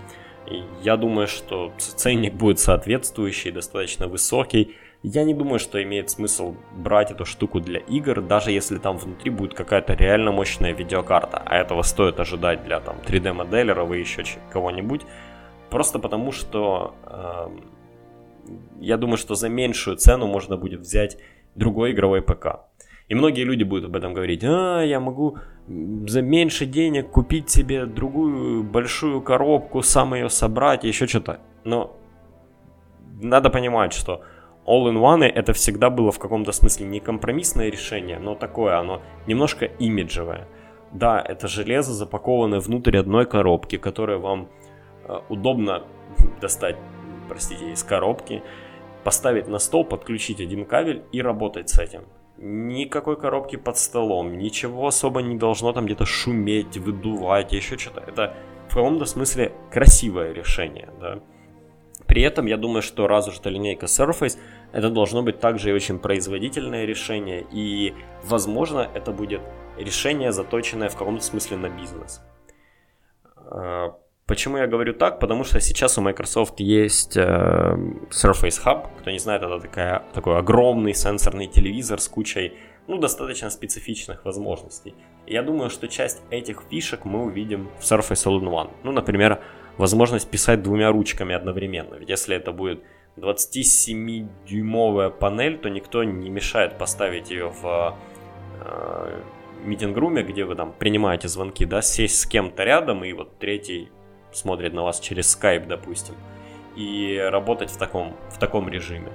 И 0.47 0.63
я 0.83 0.97
думаю, 0.97 1.27
что 1.29 1.73
ценник 1.79 2.35
будет 2.35 2.59
соответствующий, 2.59 3.51
достаточно 3.51 4.09
высокий. 4.09 4.77
Я 5.03 5.25
не 5.25 5.33
думаю, 5.33 5.59
что 5.59 5.83
имеет 5.83 6.11
смысл 6.11 6.55
брать 6.77 7.11
эту 7.11 7.25
штуку 7.25 7.61
для 7.61 7.81
игр, 7.81 8.21
даже 8.21 8.53
если 8.53 8.77
там 8.77 8.99
внутри 8.99 9.31
будет 9.31 9.55
какая-то 9.55 9.95
реально 9.95 10.31
мощная 10.31 10.75
видеокарта. 10.75 11.43
А 11.47 11.57
этого 11.57 11.83
стоит 11.83 12.21
ожидать 12.21 12.65
для 12.65 12.81
там 12.81 12.97
3D-моделеров 13.07 13.93
и 13.93 14.01
еще 14.01 14.23
кого-нибудь. 14.53 15.01
Просто 15.71 15.99
потому, 15.99 16.33
что 16.33 16.95
э, 17.05 17.49
я 18.81 18.99
думаю, 18.99 19.17
что 19.17 19.35
за 19.35 19.49
меньшую 19.49 19.97
цену 19.97 20.27
можно 20.27 20.59
будет 20.59 20.81
взять 20.81 21.17
другой 21.55 21.93
игровой 21.93 22.21
ПК. 22.21 22.67
И 23.09 23.15
многие 23.15 23.45
люди 23.45 23.65
будут 23.65 23.87
об 23.87 23.97
этом 23.97 24.13
говорить. 24.13 24.45
А, 24.45 24.83
я 24.83 25.01
могу 25.01 25.39
за 25.67 26.21
меньше 26.21 26.67
денег 26.67 27.11
купить 27.11 27.49
себе 27.49 27.87
другую 27.87 28.63
большую 28.65 29.23
коробку, 29.23 29.83
сам 29.83 30.15
ее 30.15 30.29
собрать, 30.29 30.85
еще 30.85 31.07
что-то. 31.07 31.41
Но 31.65 31.97
надо 33.21 33.49
понимать, 33.49 33.95
что 33.95 34.23
All-in-One 34.71 35.25
это 35.25 35.53
всегда 35.53 35.91
было 35.91 36.13
в 36.13 36.19
каком-то 36.19 36.53
смысле 36.53 36.87
не 36.87 37.01
компромиссное 37.01 37.71
решение, 37.71 38.19
но 38.19 38.35
такое 38.35 38.79
оно 38.79 39.03
немножко 39.27 39.65
имиджевое. 39.67 40.47
Да, 40.93 41.21
это 41.21 41.49
железо, 41.49 41.93
запакованное 41.93 42.61
внутрь 42.61 42.99
одной 42.99 43.27
коробки, 43.27 43.79
которое 43.79 44.19
вам 44.19 44.49
э, 45.05 45.21
удобно 45.29 45.83
достать, 46.41 46.77
простите, 47.29 47.73
из 47.73 47.83
коробки, 47.83 48.43
поставить 49.05 49.49
на 49.49 49.59
стол, 49.59 49.85
подключить 49.85 50.41
один 50.41 50.65
кабель 50.65 51.03
и 51.13 51.23
работать 51.23 51.69
с 51.69 51.79
этим 51.79 52.03
никакой 52.41 53.17
коробки 53.17 53.57
под 53.57 53.77
столом, 53.77 54.39
ничего 54.39 54.87
особо 54.87 55.21
не 55.21 55.37
должно 55.37 55.73
там 55.73 55.85
где-то 55.87 56.07
шуметь, 56.07 56.79
выдувать, 56.79 57.53
еще 57.53 57.77
что-то. 57.77 58.01
Это 58.01 58.35
в 58.69 58.75
каком-то 58.75 59.05
смысле 59.05 59.53
красивое 59.71 60.33
решение, 60.33 60.89
да. 61.01 61.21
При 62.07 62.23
этом 62.23 62.47
я 62.47 62.57
думаю, 62.57 62.83
что 62.83 63.07
раз 63.07 63.29
уж 63.29 63.39
это 63.39 63.51
линейка 63.51 63.87
Surface, 63.87 64.39
это 64.73 64.91
должно 64.91 65.23
быть 65.23 65.41
также 65.41 65.71
и 65.71 65.73
очень 65.73 65.99
производительное 65.99 66.85
решение, 66.85 67.47
и, 67.53 67.95
возможно, 68.25 68.89
это 68.95 69.13
будет 69.13 69.41
решение, 69.79 70.33
заточенное 70.33 70.89
в 70.89 70.97
каком-то 70.97 71.25
смысле 71.25 71.57
на 71.57 71.69
бизнес. 71.69 72.21
А, 73.37 73.95
Почему 74.31 74.59
я 74.59 74.69
говорю 74.69 74.95
так? 74.95 75.19
Потому 75.19 75.43
что 75.43 75.59
сейчас 75.61 75.99
у 75.99 76.03
Microsoft 76.03 76.61
есть 76.61 77.17
э, 77.17 77.21
Surface 78.11 78.65
Hub. 78.65 78.87
Кто 79.01 79.11
не 79.11 79.19
знает, 79.19 79.43
это 79.43 79.59
такая, 79.59 80.05
такой 80.15 80.39
огромный 80.39 80.95
сенсорный 80.95 81.49
телевизор 81.49 82.01
с 82.01 82.07
кучей 82.07 82.53
ну, 82.87 82.99
достаточно 82.99 83.51
специфичных 83.51 84.25
возможностей. 84.25 84.95
Я 85.27 85.43
думаю, 85.43 85.69
что 85.69 85.89
часть 85.89 86.23
этих 86.31 86.63
фишек 86.71 87.05
мы 87.05 87.25
увидим 87.25 87.71
в 87.81 87.83
Surface 87.83 88.25
All-in-One. 88.25 88.71
Ну, 88.85 88.93
например, 88.93 89.41
возможность 89.81 90.29
писать 90.29 90.63
двумя 90.63 90.93
ручками 90.93 91.35
одновременно. 91.35 91.95
Ведь 91.95 92.11
если 92.11 92.37
это 92.37 92.53
будет 92.53 92.83
27-дюймовая 93.17 95.09
панель, 95.11 95.57
то 95.59 95.71
никто 95.71 96.05
не 96.05 96.29
мешает 96.29 96.77
поставить 96.77 97.31
ее 97.31 97.49
в 97.49 97.97
э, 98.61 99.21
митинг-руме, 99.65 100.23
где 100.23 100.45
вы 100.45 100.55
там 100.55 100.75
принимаете 100.79 101.29
звонки, 101.29 101.65
да, 101.65 101.81
сесть 101.81 102.21
с 102.21 102.27
кем-то 102.27 102.63
рядом, 102.63 103.05
и 103.05 103.13
вот 103.15 103.39
третий 103.39 103.89
смотрит 104.33 104.75
на 104.75 104.83
вас 104.83 105.01
через 105.01 105.35
Skype, 105.35 105.67
допустим, 105.67 106.15
и 106.77 107.19
работать 107.33 107.71
в 107.71 107.79
таком, 107.79 108.15
в 108.29 108.39
таком 108.39 108.69
режиме. 108.69 109.09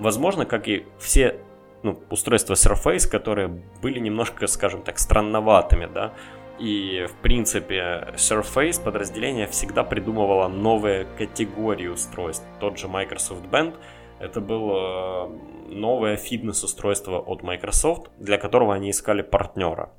Возможно, 0.00 0.44
как 0.44 0.66
и 0.66 0.86
все 0.98 1.36
ну, 1.84 2.02
устройства 2.10 2.54
Surface, 2.54 3.08
которые 3.08 3.48
были 3.80 4.00
немножко, 4.00 4.48
скажем 4.48 4.82
так, 4.82 4.98
странноватыми, 4.98 5.86
да, 5.86 6.14
и, 6.60 7.06
в 7.06 7.14
принципе, 7.22 8.08
Surface 8.16 8.82
подразделение 8.82 9.46
всегда 9.46 9.82
придумывало 9.82 10.48
новые 10.48 11.06
категории 11.16 11.88
устройств. 11.88 12.44
Тот 12.60 12.78
же 12.78 12.86
Microsoft 12.86 13.46
Band 13.50 13.74
это 14.18 14.40
было 14.40 15.30
новое 15.66 16.16
фитнес-устройство 16.16 17.18
от 17.18 17.42
Microsoft, 17.42 18.10
для 18.18 18.36
которого 18.36 18.74
они 18.74 18.90
искали 18.90 19.22
партнера. 19.22 19.90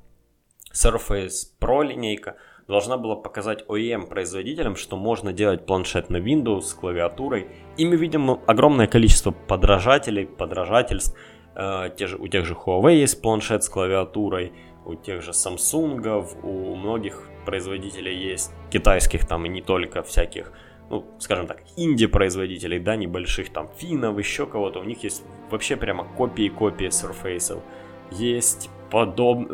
Surface 0.72 1.48
Pro 1.60 1.84
линейка– 1.84 2.36
должна 2.68 2.96
была 2.96 3.16
показать 3.16 3.64
OEM-производителям, 3.68 4.76
что 4.76 4.96
можно 4.96 5.32
делать 5.32 5.66
планшет 5.66 6.10
на 6.10 6.18
Windows 6.18 6.62
с 6.62 6.74
клавиатурой. 6.74 7.48
И 7.76 7.86
мы 7.86 7.96
видим 7.96 8.30
огромное 8.46 8.86
количество 8.86 9.30
подражателей, 9.30 10.26
подражательств. 10.26 11.16
Э, 11.54 11.90
те 11.96 12.06
же, 12.06 12.16
у 12.16 12.28
тех 12.28 12.44
же 12.44 12.54
Huawei 12.54 12.94
есть 12.94 13.20
планшет 13.20 13.64
с 13.64 13.68
клавиатурой, 13.68 14.52
у 14.84 14.94
тех 14.94 15.22
же 15.22 15.30
Samsung, 15.32 16.26
у 16.42 16.74
многих 16.74 17.28
производителей 17.44 18.16
есть 18.16 18.52
китайских 18.70 19.26
там 19.26 19.46
и 19.46 19.48
не 19.48 19.62
только 19.62 20.02
всяких 20.02 20.52
ну, 20.90 21.06
скажем 21.18 21.46
так, 21.46 21.62
инди-производителей, 21.78 22.78
да, 22.78 22.96
небольших, 22.96 23.50
там, 23.50 23.70
финнов, 23.78 24.18
еще 24.18 24.46
кого-то, 24.46 24.80
у 24.80 24.84
них 24.84 25.02
есть 25.04 25.24
вообще 25.50 25.76
прямо 25.76 26.04
копии-копии 26.04 26.88
Surface. 26.88 27.62
Есть 28.10 28.68
подоб... 28.90 29.50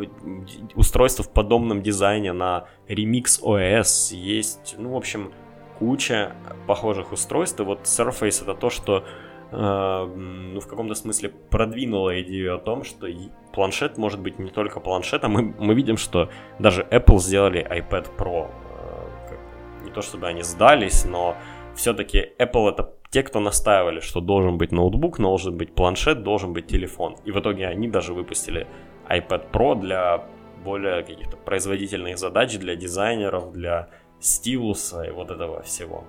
устройства 0.75 1.23
в 1.23 1.31
подобном 1.31 1.81
дизайне 1.81 2.33
на 2.33 2.67
Remix 2.89 3.41
OS, 3.41 4.13
есть, 4.13 4.75
ну, 4.77 4.91
в 4.91 4.97
общем, 4.97 5.31
куча 5.79 6.35
похожих 6.67 7.13
устройств. 7.13 7.61
И 7.61 7.63
вот 7.63 7.83
Surface 7.83 8.43
это 8.43 8.53
то, 8.53 8.69
что 8.69 9.05
ну, 9.51 10.59
в 10.59 10.67
каком-то 10.67 10.93
смысле 10.93 11.29
продвинуло 11.29 12.21
идею 12.21 12.55
о 12.55 12.59
том, 12.59 12.83
что 12.83 13.07
планшет 13.51 13.97
может 13.97 14.19
быть 14.19 14.37
не 14.39 14.51
только 14.51 14.79
планшетом. 14.79 15.31
Мы, 15.31 15.55
мы 15.57 15.73
видим, 15.73 15.97
что 15.97 16.29
даже 16.59 16.83
Apple 16.91 17.17
сделали 17.17 17.65
iPad 17.67 18.15
Pro. 18.17 18.47
Э, 18.47 19.83
не 19.85 19.91
то 19.91 20.01
чтобы 20.01 20.27
они 20.27 20.43
сдались, 20.43 21.05
но 21.05 21.35
все-таки 21.75 22.33
Apple 22.37 22.69
это 22.69 22.93
те, 23.09 23.23
кто 23.23 23.39
настаивали, 23.39 24.01
что 24.01 24.21
должен 24.21 24.57
быть 24.57 24.71
ноутбук, 24.71 25.17
должен 25.19 25.57
быть 25.57 25.73
планшет, 25.73 26.23
должен 26.23 26.53
быть 26.53 26.67
телефон. 26.67 27.15
И 27.25 27.31
в 27.31 27.39
итоге 27.39 27.67
они 27.67 27.87
даже 27.87 28.13
выпустили 28.13 28.67
iPad 29.09 29.49
Pro 29.51 29.79
для 29.79 30.25
более 30.63 31.03
каких-то 31.03 31.37
производительных 31.37 32.17
задач, 32.17 32.57
для 32.57 32.75
дизайнеров, 32.75 33.51
для 33.51 33.89
стилуса 34.19 35.03
и 35.03 35.11
вот 35.11 35.31
этого 35.31 35.63
всего. 35.63 36.03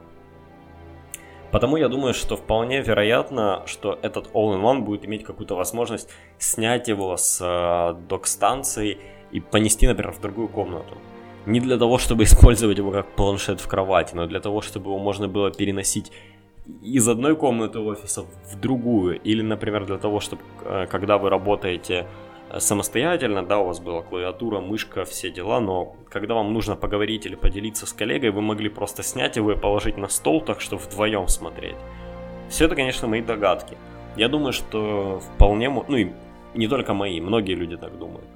Потому 1.50 1.76
я 1.76 1.88
думаю, 1.88 2.14
что 2.14 2.37
вполне 2.37 2.80
вероятно, 2.80 3.62
что 3.66 3.99
этот 4.02 4.28
All-in-One 4.35 4.80
будет 4.80 5.04
иметь 5.04 5.25
какую-то 5.25 5.57
возможность 5.57 6.09
снять 6.38 6.88
его 6.88 7.16
с 7.16 7.40
э, 7.40 7.95
док-станции 8.09 8.99
и 9.33 9.40
понести, 9.40 9.88
например, 9.88 10.12
в 10.12 10.21
другую 10.21 10.49
комнату. 10.49 10.97
Не 11.47 11.61
для 11.61 11.76
того, 11.76 11.99
чтобы 11.99 12.23
использовать 12.25 12.78
его 12.78 12.92
как 12.92 13.07
планшет 13.16 13.61
в 13.61 13.66
кровати, 13.66 14.14
но 14.14 14.26
для 14.26 14.40
того, 14.40 14.61
чтобы 14.61 14.90
его 14.90 14.99
можно 14.99 15.26
было 15.26 15.50
переносить 15.50 16.12
из 16.83 17.09
одной 17.09 17.35
комнаты 17.35 17.80
офиса 17.80 18.23
в 18.23 18.61
другую. 18.61 19.21
Или, 19.21 19.42
например, 19.42 19.87
для 19.87 19.99
того, 19.99 20.21
чтобы 20.21 20.42
э, 20.64 20.87
когда 20.88 21.19
вы 21.19 21.30
работаете 21.30 22.07
самостоятельно, 22.59 23.45
да, 23.45 23.59
у 23.59 23.66
вас 23.66 23.80
была 23.80 24.02
клавиатура, 24.02 24.61
мышка, 24.61 25.04
все 25.04 25.30
дела, 25.30 25.61
но 25.61 25.97
когда 26.09 26.35
вам 26.35 26.52
нужно 26.52 26.76
поговорить 26.76 27.26
или 27.26 27.35
поделиться 27.35 27.87
с 27.87 27.92
коллегой, 27.92 28.30
вы 28.30 28.42
могли 28.42 28.69
просто 28.69 29.02
снять 29.02 29.37
его 29.37 29.52
и 29.52 29.57
положить 29.57 29.97
на 29.97 30.09
стол, 30.09 30.40
так 30.40 30.61
что 30.61 30.76
вдвоем 30.76 31.28
смотреть. 31.28 31.76
Все 32.49 32.64
это, 32.64 32.75
конечно, 32.75 33.07
мои 33.07 33.23
догадки. 33.23 33.76
Я 34.16 34.28
думаю, 34.28 34.52
что 34.52 35.21
вполне, 35.21 35.71
ну 35.71 35.97
и 35.97 36.11
не 36.54 36.66
только 36.66 36.95
мои, 36.95 37.21
многие 37.21 37.54
люди 37.54 37.76
так 37.76 37.97
думают. 37.99 38.26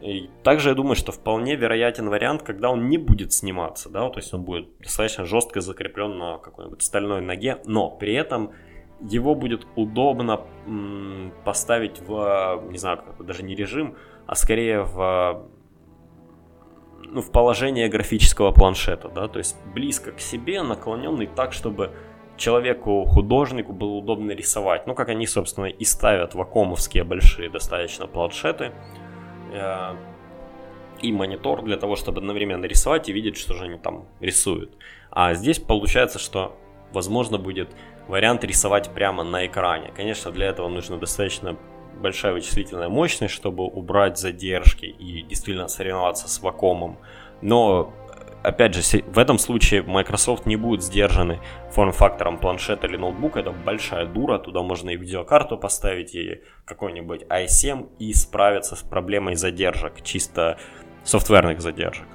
И 0.00 0.30
также 0.42 0.70
я 0.70 0.74
думаю, 0.74 0.96
что 0.96 1.12
вполне 1.12 1.54
вероятен 1.54 2.08
вариант, 2.08 2.42
когда 2.42 2.70
он 2.70 2.88
не 2.88 2.98
будет 2.98 3.32
сниматься, 3.32 3.88
да, 3.88 4.08
то 4.08 4.18
есть 4.18 4.34
он 4.34 4.42
будет 4.42 4.66
достаточно 4.78 5.24
жестко 5.24 5.60
закреплен 5.60 6.18
на 6.18 6.38
какой-нибудь 6.38 6.82
стальной 6.82 7.20
ноге, 7.20 7.58
но 7.66 7.88
при 7.88 8.14
этом 8.14 8.52
его 9.08 9.34
будет 9.34 9.66
удобно 9.76 10.40
поставить 11.44 12.00
в, 12.00 12.62
не 12.70 12.78
знаю, 12.78 13.02
даже 13.18 13.42
не 13.42 13.54
режим, 13.54 13.96
а 14.26 14.34
скорее 14.34 14.82
в, 14.82 15.42
ну, 17.04 17.20
в 17.20 17.30
положение 17.30 17.88
графического 17.88 18.52
планшета, 18.52 19.08
да, 19.08 19.28
то 19.28 19.38
есть 19.38 19.56
близко 19.74 20.12
к 20.12 20.20
себе, 20.20 20.62
наклоненный 20.62 21.26
так, 21.26 21.52
чтобы 21.52 21.92
человеку, 22.36 23.04
художнику 23.04 23.72
было 23.72 23.92
удобно 23.92 24.32
рисовать. 24.32 24.86
Ну, 24.86 24.94
как 24.94 25.08
они, 25.08 25.26
собственно, 25.26 25.66
и 25.66 25.84
ставят 25.84 26.34
вакуумовские 26.34 27.04
большие 27.04 27.50
достаточно 27.50 28.06
планшеты 28.06 28.72
э, 29.52 29.94
и 31.02 31.12
монитор 31.12 31.62
для 31.62 31.76
того, 31.76 31.96
чтобы 31.96 32.18
одновременно 32.18 32.64
рисовать 32.64 33.08
и 33.08 33.12
видеть, 33.12 33.36
что 33.36 33.54
же 33.54 33.64
они 33.64 33.78
там 33.78 34.06
рисуют. 34.20 34.76
А 35.10 35.34
здесь 35.34 35.58
получается, 35.58 36.18
что 36.18 36.56
возможно, 36.92 37.38
будет 37.38 37.68
вариант 38.12 38.44
рисовать 38.44 38.90
прямо 38.90 39.24
на 39.24 39.46
экране. 39.46 39.90
Конечно, 39.96 40.30
для 40.30 40.48
этого 40.48 40.68
нужно 40.68 40.98
достаточно 40.98 41.56
большая 41.98 42.34
вычислительная 42.34 42.90
мощность, 42.90 43.32
чтобы 43.32 43.64
убрать 43.64 44.18
задержки 44.18 44.84
и 44.84 45.22
действительно 45.22 45.66
соревноваться 45.66 46.28
с 46.28 46.42
вакуумом. 46.42 46.98
Но 47.40 47.94
опять 48.42 48.74
же, 48.74 48.82
в 49.06 49.18
этом 49.18 49.38
случае 49.38 49.82
Microsoft 49.82 50.44
не 50.44 50.56
будет 50.56 50.82
сдержаны 50.82 51.40
форм-фактором 51.70 52.36
планшета 52.36 52.86
или 52.86 52.98
ноутбука. 52.98 53.40
Это 53.40 53.50
большая 53.50 54.04
дура, 54.04 54.38
туда 54.38 54.62
можно 54.62 54.90
и 54.90 54.96
видеокарту 54.96 55.56
поставить, 55.56 56.14
и 56.14 56.42
какой-нибудь 56.66 57.22
i7 57.22 57.96
и 57.98 58.12
справиться 58.12 58.76
с 58.76 58.82
проблемой 58.82 59.36
задержек, 59.36 60.02
чисто 60.02 60.58
софтверных 61.02 61.62
задержек. 61.62 62.06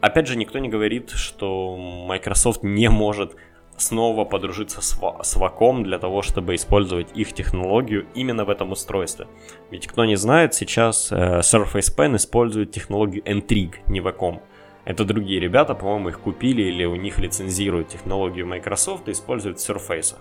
Опять 0.00 0.28
же, 0.28 0.36
никто 0.36 0.60
не 0.60 0.68
говорит, 0.68 1.10
что 1.10 1.76
Microsoft 1.76 2.62
не 2.62 2.88
может 2.88 3.34
снова 3.78 4.24
подружиться 4.24 4.80
с, 4.80 4.98
с 5.22 5.36
Wacom 5.36 5.82
для 5.82 5.98
того, 5.98 6.22
чтобы 6.22 6.54
использовать 6.54 7.16
их 7.16 7.32
технологию 7.32 8.06
именно 8.14 8.44
в 8.44 8.50
этом 8.50 8.72
устройстве. 8.72 9.26
Ведь 9.70 9.86
кто 9.86 10.04
не 10.04 10.16
знает, 10.16 10.54
сейчас 10.54 11.10
э, 11.12 11.40
Surface 11.40 11.96
Pen 11.96 12.16
использует 12.16 12.72
технологию 12.72 13.22
Intrigue, 13.24 13.76
не 13.88 14.00
Wacom. 14.00 14.40
Это 14.84 15.04
другие 15.04 15.40
ребята, 15.40 15.74
по-моему, 15.74 16.08
их 16.08 16.20
купили 16.20 16.62
или 16.62 16.84
у 16.84 16.96
них 16.96 17.18
лицензируют 17.18 17.88
технологию 17.88 18.46
Microsoft 18.46 19.08
и 19.08 19.12
используют 19.12 19.58
в 19.58 19.68
Surface. 19.68 20.16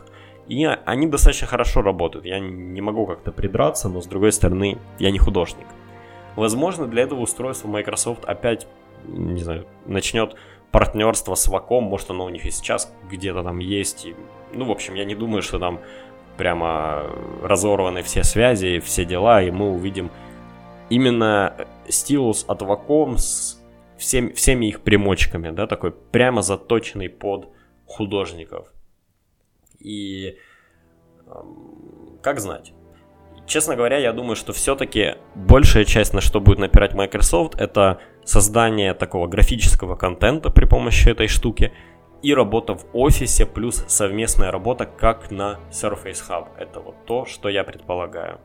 И 0.48 0.66
они 0.66 1.08
достаточно 1.08 1.48
хорошо 1.48 1.82
работают. 1.82 2.26
Я 2.26 2.40
не 2.40 2.82
могу 2.82 3.06
как-то 3.06 3.32
придраться, 3.32 3.90
но 3.90 4.02
с 4.02 4.08
другой 4.08 4.32
стороны, 4.32 4.78
я 5.00 5.12
не 5.12 5.20
художник. 5.20 5.68
Возможно, 6.36 6.86
для 6.88 7.04
этого 7.04 7.22
устройства 7.22 7.68
Microsoft 7.68 8.26
опять, 8.26 8.68
не 9.06 9.42
знаю, 9.42 9.66
начнет 9.86 10.36
партнерство 10.72 11.36
с 11.36 11.48
Ваком, 11.48 11.86
может 11.86 12.10
оно 12.10 12.26
у 12.26 12.30
них 12.30 12.46
и 12.46 12.52
сейчас 12.52 12.94
где-то 13.10 13.44
там 13.44 13.60
есть. 13.60 14.06
И, 14.06 14.16
ну, 14.54 14.66
в 14.66 14.72
общем, 14.72 14.96
я 14.96 15.06
не 15.06 15.16
думаю, 15.16 15.42
что 15.42 15.60
там 15.60 15.80
прямо 16.38 17.04
разорваны 17.42 18.04
все 18.04 18.24
связи, 18.24 18.80
все 18.80 19.06
дела, 19.06 19.42
и 19.42 19.52
мы 19.52 19.72
увидим 19.72 20.12
именно 20.90 21.68
стилус 21.90 22.46
от 22.48 22.62
Ваком 22.62 23.18
с 23.18 23.62
всем, 23.98 24.34
всеми 24.34 24.68
их 24.68 24.82
примочками, 24.82 25.50
да, 25.50 25.68
такой 25.68 25.92
прямо 25.92 26.42
заточенный 26.42 27.10
под 27.10 27.50
художников. 27.86 28.72
И 29.80 30.38
как 32.22 32.40
знать. 32.40 32.74
Честно 33.48 33.78
говоря, 33.78 33.98
я 33.98 34.12
думаю, 34.12 34.36
что 34.36 34.52
все-таки 34.52 35.16
большая 35.34 35.86
часть, 35.86 36.14
на 36.14 36.20
что 36.20 36.42
будет 36.42 36.60
напирать 36.60 36.94
Microsoft, 36.94 37.56
это 37.56 38.00
создание 38.26 38.94
такого 38.94 39.28
графического 39.28 39.96
контента 39.96 40.50
при 40.50 40.66
помощи 40.66 41.08
этой 41.08 41.30
штуки 41.30 41.72
и 42.22 42.34
работа 42.34 42.76
в 42.76 42.86
офисе 42.92 43.46
плюс 43.46 43.86
совместная 43.88 44.52
работа 44.52 44.86
как 44.86 45.32
на 45.32 45.60
Surface 45.72 46.22
Hub. 46.28 46.48
Это 46.58 46.82
вот 46.82 47.06
то, 47.06 47.26
что 47.26 47.48
я 47.48 47.64
предполагаю. 47.64 48.42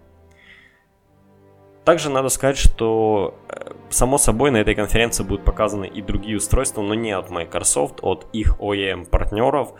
Также 1.84 2.08
надо 2.08 2.28
сказать, 2.28 2.56
что 2.58 3.34
э, 3.48 3.72
само 3.90 4.18
собой 4.18 4.52
на 4.52 4.58
этой 4.58 4.76
конференции 4.76 5.24
будут 5.24 5.44
показаны 5.44 5.86
и 5.86 6.00
другие 6.00 6.36
устройства, 6.36 6.80
но 6.80 6.94
не 6.94 7.10
от 7.10 7.28
Microsoft, 7.28 7.98
от 8.02 8.28
их 8.32 8.56
OEM 8.60 9.06
партнеров. 9.06 9.72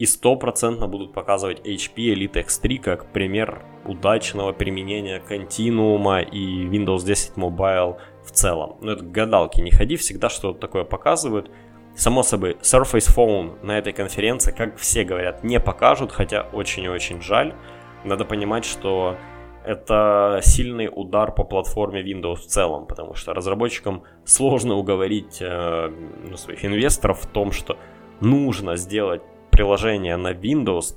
И 0.00 0.06
стопроцентно 0.06 0.88
будут 0.88 1.12
показывать 1.12 1.60
HP 1.60 2.14
Elite 2.14 2.46
X3 2.46 2.78
как 2.78 3.12
пример 3.12 3.62
удачного 3.84 4.52
применения 4.52 5.20
континуума 5.20 6.22
и 6.22 6.64
Windows 6.64 7.04
10 7.04 7.36
Mobile 7.36 7.98
в 8.24 8.30
целом. 8.30 8.78
Но 8.80 8.92
это 8.92 9.04
гадалки, 9.04 9.60
не 9.60 9.70
ходи, 9.70 9.96
всегда 9.96 10.30
что-то 10.30 10.58
такое 10.58 10.84
показывают. 10.84 11.50
Само 11.94 12.22
собой, 12.22 12.56
Surface 12.62 13.14
Phone 13.14 13.62
на 13.62 13.76
этой 13.76 13.92
конференции, 13.92 14.52
как 14.52 14.78
все 14.78 15.04
говорят, 15.04 15.44
не 15.44 15.60
покажут, 15.60 16.12
хотя 16.12 16.46
очень 16.50 16.84
и 16.84 16.88
очень 16.88 17.20
жаль. 17.20 17.54
Надо 18.02 18.24
понимать, 18.24 18.64
что 18.64 19.18
это 19.66 20.40
сильный 20.42 20.88
удар 20.90 21.30
по 21.30 21.44
платформе 21.44 22.00
Windows 22.00 22.36
в 22.36 22.46
целом, 22.46 22.86
потому 22.86 23.12
что 23.12 23.34
разработчикам 23.34 24.04
сложно 24.24 24.76
уговорить 24.76 25.42
э, 25.42 25.92
ну, 26.24 26.38
своих 26.38 26.64
инвесторов 26.64 27.20
в 27.20 27.26
том, 27.26 27.52
что 27.52 27.76
нужно 28.22 28.76
сделать 28.76 29.20
приложение 29.50 30.16
на 30.16 30.32
Windows, 30.32 30.94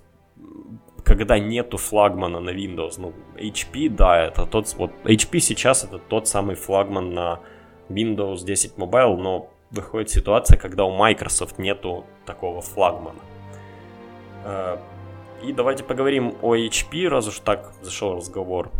когда 1.03 1.39
нету 1.39 1.77
флагмана 1.77 2.39
на 2.39 2.51
Windows. 2.51 2.93
Ну, 2.97 3.13
HP, 3.35 3.89
да, 3.89 4.25
это 4.25 4.45
тот, 4.45 4.73
вот 4.77 4.91
HP 5.03 5.39
сейчас 5.39 5.83
это 5.83 5.99
тот 5.99 6.27
самый 6.27 6.55
флагман 6.55 7.13
на 7.13 7.39
Windows 7.89 8.45
10 8.45 8.77
Mobile, 8.77 9.17
но 9.17 9.49
выходит 9.71 10.09
ситуация, 10.09 10.57
когда 10.57 10.85
у 10.85 10.95
Microsoft 10.95 11.59
нету 11.59 12.05
такого 12.25 12.61
флагмана. 12.61 13.19
Э, 14.45 14.77
и 15.43 15.51
давайте 15.51 15.83
поговорим 15.83 16.35
о 16.41 16.55
HP, 16.55 17.07
раз 17.09 17.27
уж 17.27 17.39
так 17.39 17.73
зашел 17.81 18.15
разговор. 18.15 18.71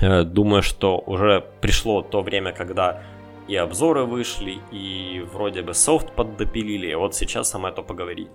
Э, 0.00 0.24
думаю, 0.24 0.62
что 0.62 0.98
уже 1.06 1.44
пришло 1.60 2.02
то 2.02 2.22
время, 2.22 2.52
когда 2.52 3.02
и 3.48 3.56
обзоры 3.56 4.04
вышли, 4.04 4.58
и 4.70 5.24
вроде 5.32 5.62
бы 5.62 5.74
софт 5.74 6.12
поддопилили, 6.12 6.88
и 6.88 6.94
вот 6.94 7.14
сейчас 7.14 7.50
самое 7.50 7.74
то 7.74 7.82
поговорить. 7.82 8.28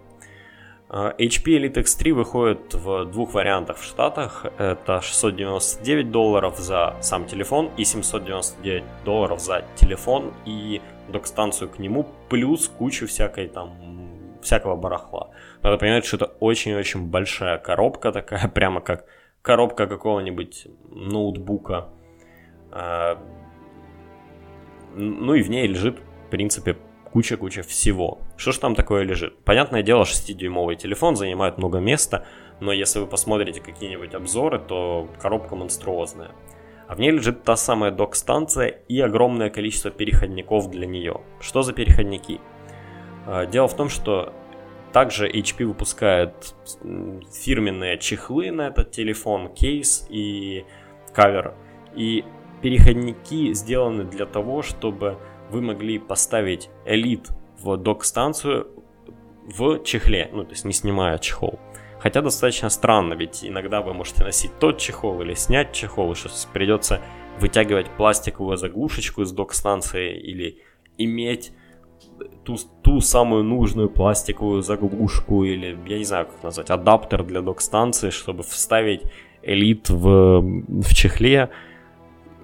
Э, 0.89 1.13
HP 1.17 1.57
Elite 1.57 1.83
X3 1.83 2.13
выходит 2.13 2.73
в 2.73 3.05
двух 3.05 3.33
вариантах 3.33 3.77
в 3.77 3.83
Штатах. 3.83 4.45
Это 4.57 5.01
699 5.01 6.11
долларов 6.11 6.57
за 6.57 6.95
сам 7.01 7.25
телефон 7.25 7.71
и 7.77 7.83
799 7.83 8.83
долларов 9.03 9.39
за 9.39 9.65
телефон 9.75 10.33
и 10.45 10.81
док-станцию 11.09 11.69
к 11.69 11.79
нему, 11.79 12.07
плюс 12.29 12.67
кучу 12.67 13.07
всякой 13.07 13.47
там 13.47 13.95
всякого 14.41 14.75
барахла. 14.75 15.31
Надо 15.63 15.77
понимать, 15.77 16.05
что 16.05 16.17
это 16.17 16.25
очень-очень 16.39 17.07
большая 17.07 17.57
коробка 17.57 18.11
такая, 18.11 18.47
прямо 18.53 18.81
как 18.81 19.05
коробка 19.41 19.87
какого-нибудь 19.87 20.67
ноутбука. 20.89 21.89
А, 22.71 23.17
ну 24.95 25.33
и 25.33 25.41
в 25.41 25.49
ней 25.49 25.67
лежит, 25.67 25.99
в 26.27 26.29
принципе, 26.29 26.77
куча-куча 27.15 27.63
всего. 27.63 28.19
Что 28.35 28.51
ж 28.51 28.57
там 28.57 28.75
такое 28.75 29.03
лежит? 29.03 29.37
Понятное 29.45 29.83
дело, 29.83 30.03
6-дюймовый 30.03 30.75
телефон 30.75 31.15
занимает 31.15 31.57
много 31.57 31.77
места, 31.79 32.25
но 32.59 32.73
если 32.73 32.99
вы 32.99 33.07
посмотрите 33.07 33.61
какие-нибудь 33.61 34.13
обзоры, 34.13 34.59
то 34.59 35.07
коробка 35.21 35.55
монструозная. 35.55 36.31
А 36.89 36.95
в 36.95 36.99
ней 36.99 37.11
лежит 37.11 37.45
та 37.45 37.55
самая 37.55 37.91
док-станция 37.91 38.67
и 38.67 38.99
огромное 38.99 39.49
количество 39.49 39.91
переходников 39.91 40.69
для 40.69 40.85
нее. 40.85 41.21
Что 41.39 41.61
за 41.61 41.71
переходники? 41.71 42.41
А, 43.25 43.45
дело 43.45 43.69
в 43.69 43.77
том, 43.77 43.87
что 43.87 44.33
также 44.91 45.29
HP 45.31 45.63
выпускает 45.63 46.53
фирменные 47.31 47.97
чехлы 47.97 48.51
на 48.51 48.67
этот 48.67 48.91
телефон, 48.91 49.53
кейс 49.53 50.05
и 50.09 50.65
кавер. 51.13 51.53
И 51.95 52.25
переходники 52.61 53.53
сделаны 53.53 54.03
для 54.03 54.25
того, 54.25 54.63
чтобы 54.63 55.17
вы 55.49 55.61
могли 55.61 55.99
поставить 55.99 56.69
Elite 56.85 57.29
в 57.59 57.77
док-станцию 57.77 58.67
в 59.45 59.83
чехле, 59.83 60.29
ну 60.33 60.43
то 60.43 60.51
есть 60.51 60.65
не 60.65 60.73
снимая 60.73 61.17
чехол. 61.17 61.59
Хотя 61.99 62.21
достаточно 62.21 62.69
странно, 62.69 63.13
ведь 63.13 63.43
иногда 63.43 63.81
вы 63.81 63.93
можете 63.93 64.23
носить 64.23 64.51
тот 64.59 64.77
чехол 64.77 65.21
или 65.21 65.33
снять 65.33 65.71
чехол, 65.71 66.11
и 66.11 66.15
что 66.15 66.29
придется 66.53 67.01
вытягивать 67.39 67.89
пластиковую 67.89 68.57
заглушечку 68.57 69.21
из 69.21 69.31
док-станции 69.31 70.17
или 70.17 70.61
иметь 70.97 71.51
ту, 72.43 72.57
ту 72.83 73.01
самую 73.01 73.43
нужную 73.43 73.89
пластиковую 73.89 74.61
заглушку 74.61 75.43
или, 75.43 75.77
я 75.87 75.97
не 75.97 76.03
знаю, 76.03 76.27
как 76.27 76.43
назвать, 76.43 76.69
адаптер 76.69 77.23
для 77.23 77.41
док-станции, 77.41 78.09
чтобы 78.09 78.43
вставить 78.43 79.01
элит 79.41 79.89
в, 79.89 80.41
в 80.41 80.93
чехле. 80.93 81.49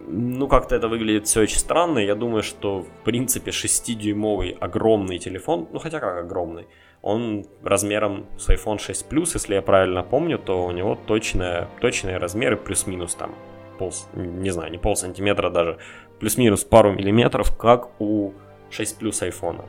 Ну, 0.08 0.48
как-то 0.48 0.76
это 0.76 0.88
выглядит 0.88 1.28
все 1.28 1.42
очень 1.42 1.60
странно. 1.60 2.00
Я 2.00 2.16
думаю, 2.16 2.44
что, 2.44 2.82
в 2.82 3.04
принципе, 3.04 3.52
6-дюймовый 3.52 4.58
огромный 4.60 5.20
телефон, 5.20 5.68
ну, 5.72 5.80
хотя 5.80 6.00
как 6.00 6.18
огромный, 6.18 6.68
он 7.02 7.46
размером 7.64 8.28
с 8.38 8.50
iPhone 8.50 8.78
6 8.78 9.08
Plus, 9.10 9.32
если 9.34 9.56
я 9.56 9.62
правильно 9.62 10.04
помню, 10.04 10.38
то 10.38 10.66
у 10.66 10.72
него 10.72 10.98
точные, 11.08 11.68
точные 11.80 12.18
размеры 12.18 12.58
плюс-минус 12.58 13.16
там 13.16 13.34
пол, 13.78 13.92
не 14.14 14.52
знаю, 14.52 14.72
не 14.72 14.78
пол 14.78 14.96
сантиметра 14.96 15.50
даже, 15.50 15.78
плюс-минус 16.20 16.64
пару 16.64 16.92
миллиметров, 16.92 17.56
как 17.58 17.90
у 18.00 18.34
6 18.70 19.00
плюс 19.00 19.22
айфона. 19.22 19.66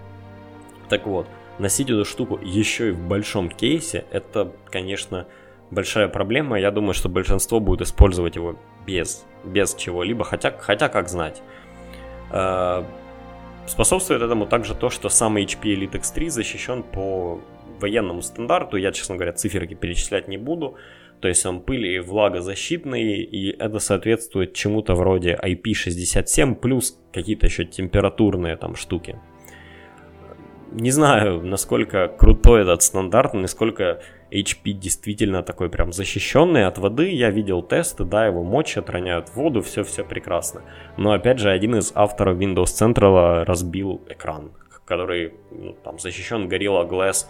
Так 0.88 1.06
вот, 1.06 1.26
носить 1.58 1.88
эту 1.88 2.04
штуку 2.04 2.38
еще 2.42 2.88
и 2.88 2.92
в 2.92 3.00
большом 3.08 3.48
кейсе, 3.48 4.04
это, 4.10 4.52
конечно, 4.70 5.26
большая 5.70 6.08
проблема. 6.08 6.60
Я 6.60 6.70
думаю, 6.70 6.92
что 6.92 7.08
большинство 7.08 7.60
будет 7.60 7.80
использовать 7.80 8.36
его 8.36 8.56
без, 8.86 9.24
без 9.44 9.74
чего-либо, 9.74 10.24
хотя, 10.24 10.50
хотя 10.58 10.88
как 10.88 11.08
знать. 11.08 11.42
Э, 12.30 12.84
способствует 13.66 14.22
этому 14.22 14.46
также 14.46 14.74
то, 14.74 14.90
что 14.90 15.08
сам 15.08 15.36
HP 15.36 15.62
Elite 15.62 16.00
X3 16.00 16.28
защищен 16.28 16.82
по 16.82 17.40
военному 17.80 18.22
стандарту. 18.22 18.76
Я, 18.76 18.92
честно 18.92 19.16
говоря, 19.16 19.32
циферки 19.32 19.74
перечислять 19.74 20.28
не 20.28 20.38
буду. 20.38 20.76
То 21.20 21.28
есть 21.28 21.46
он 21.46 21.60
пыли 21.60 21.94
и 21.94 22.00
влагозащитный, 22.00 23.22
и 23.22 23.50
это 23.56 23.78
соответствует 23.78 24.54
чему-то 24.54 24.94
вроде 24.96 25.38
IP67 25.40 26.56
плюс 26.56 26.98
какие-то 27.12 27.46
еще 27.46 27.64
температурные 27.64 28.56
там 28.56 28.74
штуки. 28.74 29.20
Не 30.72 30.90
знаю, 30.90 31.42
насколько 31.42 32.08
крутой 32.08 32.62
этот 32.62 32.82
стандарт, 32.82 33.34
насколько 33.34 34.00
HP 34.30 34.72
действительно 34.72 35.42
такой 35.42 35.68
прям 35.68 35.92
защищенный 35.92 36.66
от 36.66 36.78
воды. 36.78 37.10
Я 37.10 37.30
видел 37.30 37.62
тесты, 37.62 38.04
да, 38.04 38.26
его 38.26 38.42
мочат, 38.42 38.90
роняют 38.90 39.28
в 39.28 39.36
воду, 39.36 39.60
все-все 39.60 40.04
прекрасно. 40.04 40.62
Но 40.96 41.12
опять 41.12 41.38
же, 41.38 41.50
один 41.50 41.76
из 41.76 41.92
авторов 41.94 42.38
Windows 42.38 42.64
Central 42.64 43.44
разбил 43.44 44.02
экран, 44.08 44.52
который 44.86 45.34
ну, 45.50 45.76
там 45.84 45.98
защищен 45.98 46.48
Gorilla 46.48 46.88
Glass 46.88 47.26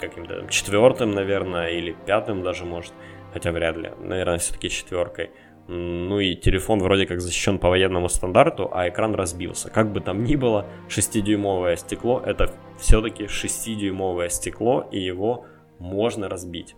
каким-то 0.00 0.46
четвертым, 0.50 1.12
наверное, 1.12 1.68
или 1.68 1.96
пятым 2.06 2.42
даже, 2.42 2.64
может. 2.64 2.92
Хотя 3.32 3.52
вряд 3.52 3.76
ли. 3.76 3.92
Наверное, 4.00 4.38
все-таки 4.38 4.68
четверкой. 4.68 5.30
Ну 5.66 6.20
и 6.20 6.34
телефон 6.34 6.80
вроде 6.80 7.06
как 7.06 7.20
защищен 7.20 7.58
по 7.58 7.70
военному 7.70 8.08
стандарту, 8.08 8.68
а 8.72 8.88
экран 8.88 9.14
разбился. 9.14 9.70
Как 9.70 9.92
бы 9.92 10.00
там 10.00 10.24
ни 10.24 10.36
было, 10.36 10.66
6-дюймовое 10.88 11.76
стекло 11.76 12.22
это 12.24 12.52
все-таки 12.78 13.24
6-дюймовое 13.24 14.28
стекло, 14.28 14.86
и 14.92 15.00
его 15.00 15.46
можно 15.78 16.28
разбить. 16.28 16.74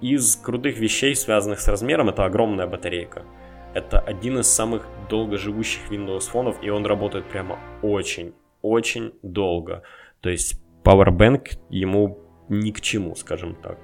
Из 0.00 0.36
крутых 0.36 0.78
вещей, 0.78 1.14
связанных 1.14 1.60
с 1.60 1.68
размером, 1.68 2.08
это 2.08 2.24
огромная 2.24 2.66
батарейка. 2.66 3.24
Это 3.74 4.00
один 4.00 4.38
из 4.38 4.46
самых 4.46 4.88
долгоживущих 5.10 5.90
Windows 5.90 6.30
фонов, 6.30 6.56
и 6.62 6.70
он 6.70 6.86
работает 6.86 7.26
прямо 7.26 7.58
очень, 7.82 8.32
очень 8.62 9.12
долго. 9.22 9.82
То 10.22 10.30
есть 10.30 10.60
Powerbank 10.82 11.58
ему 11.68 12.18
ни 12.48 12.70
к 12.70 12.80
чему, 12.80 13.14
скажем 13.14 13.54
так. 13.54 13.78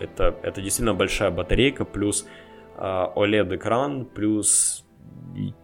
Это, 0.00 0.34
это 0.42 0.62
действительно 0.62 0.94
большая 0.94 1.30
батарейка, 1.30 1.84
плюс 1.84 2.26
OLED-экран, 2.80 4.06
плюс 4.06 4.84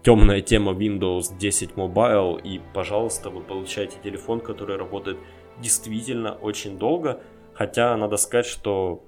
темная 0.03 0.43
тема 0.43 0.73
Windows 0.73 1.37
10 1.37 1.73
Mobile, 1.73 2.41
и, 2.43 2.61
пожалуйста, 2.75 3.31
вы 3.31 3.41
получаете 3.41 3.97
телефон, 4.03 4.41
который 4.41 4.77
работает 4.77 5.19
действительно 5.59 6.35
очень 6.35 6.79
долго, 6.79 7.21
хотя 7.55 7.97
надо 7.97 8.17
сказать, 8.17 8.47
что 8.47 9.03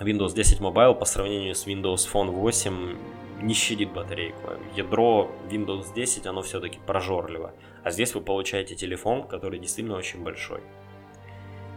Windows 0.00 0.34
10 0.34 0.60
Mobile 0.60 0.94
по 0.94 1.04
сравнению 1.04 1.54
с 1.54 1.66
Windows 1.66 2.08
Phone 2.12 2.30
8 2.30 2.96
не 3.42 3.54
щадит 3.54 3.92
батарейку. 3.92 4.52
Ядро 4.74 5.30
Windows 5.50 5.94
10, 5.94 6.26
оно 6.26 6.42
все-таки 6.42 6.78
прожорливо. 6.86 7.52
А 7.84 7.90
здесь 7.90 8.14
вы 8.14 8.22
получаете 8.22 8.74
телефон, 8.74 9.24
который 9.24 9.58
действительно 9.58 9.98
очень 9.98 10.22
большой. 10.22 10.60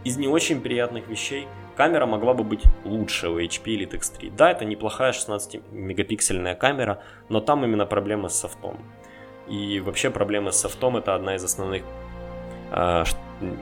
Из 0.04 0.16
не 0.16 0.28
очень 0.28 0.60
приятных 0.60 1.08
вещей 1.08 1.46
камера 1.76 2.06
могла 2.06 2.34
бы 2.34 2.44
быть 2.44 2.64
лучше 2.84 3.28
у 3.28 3.38
HP 3.38 3.64
Elite 3.64 3.98
X3. 3.98 4.32
Да, 4.36 4.50
это 4.50 4.64
неплохая 4.64 5.12
16-мегапиксельная 5.12 6.54
камера, 6.54 7.02
но 7.28 7.40
там 7.40 7.64
именно 7.64 7.86
проблемы 7.86 8.28
с 8.28 8.34
софтом. 8.34 8.78
И 9.48 9.80
вообще 9.80 10.10
проблемы 10.10 10.52
с 10.52 10.56
софтом 10.56 10.96
это 10.96 11.14
одна 11.14 11.34
из 11.36 11.44
основных 11.44 11.82
а, 12.70 13.04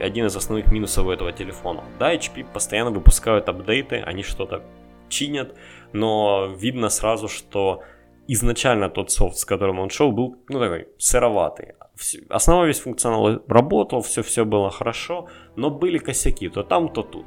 один 0.00 0.26
из 0.26 0.36
основных 0.36 0.70
минусов 0.72 1.06
у 1.06 1.10
этого 1.10 1.32
телефона. 1.32 1.84
Да, 1.98 2.14
HP 2.14 2.44
постоянно 2.52 2.90
выпускают 2.90 3.48
апдейты, 3.48 3.96
они 3.96 4.22
что-то 4.22 4.62
чинят, 5.08 5.54
но 5.92 6.54
видно 6.56 6.88
сразу, 6.88 7.28
что 7.28 7.82
изначально 8.26 8.90
тот 8.90 9.10
софт, 9.10 9.38
с 9.38 9.44
которым 9.44 9.78
он 9.78 9.90
шел, 9.90 10.12
был, 10.12 10.36
ну, 10.48 10.60
такой 10.60 10.88
сыроватый. 10.98 11.74
Основа 12.28 12.64
весь 12.64 12.80
функционал 12.80 13.42
работал, 13.48 14.02
все-все 14.02 14.44
было 14.44 14.70
хорошо, 14.70 15.28
но 15.56 15.70
были 15.70 15.98
косяки, 15.98 16.48
то 16.48 16.62
там, 16.62 16.88
то 16.88 17.02
тут. 17.02 17.26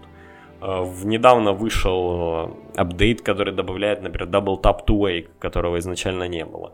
А, 0.61 0.85
недавно 1.03 1.53
вышел 1.53 2.57
апдейт, 2.75 3.21
который 3.21 3.53
добавляет, 3.53 4.01
например, 4.01 4.29
Double 4.29 4.61
Tap 4.61 4.85
to 4.87 4.97
Wake, 4.97 5.29
которого 5.39 5.77
изначально 5.79 6.27
не 6.27 6.45
было. 6.45 6.73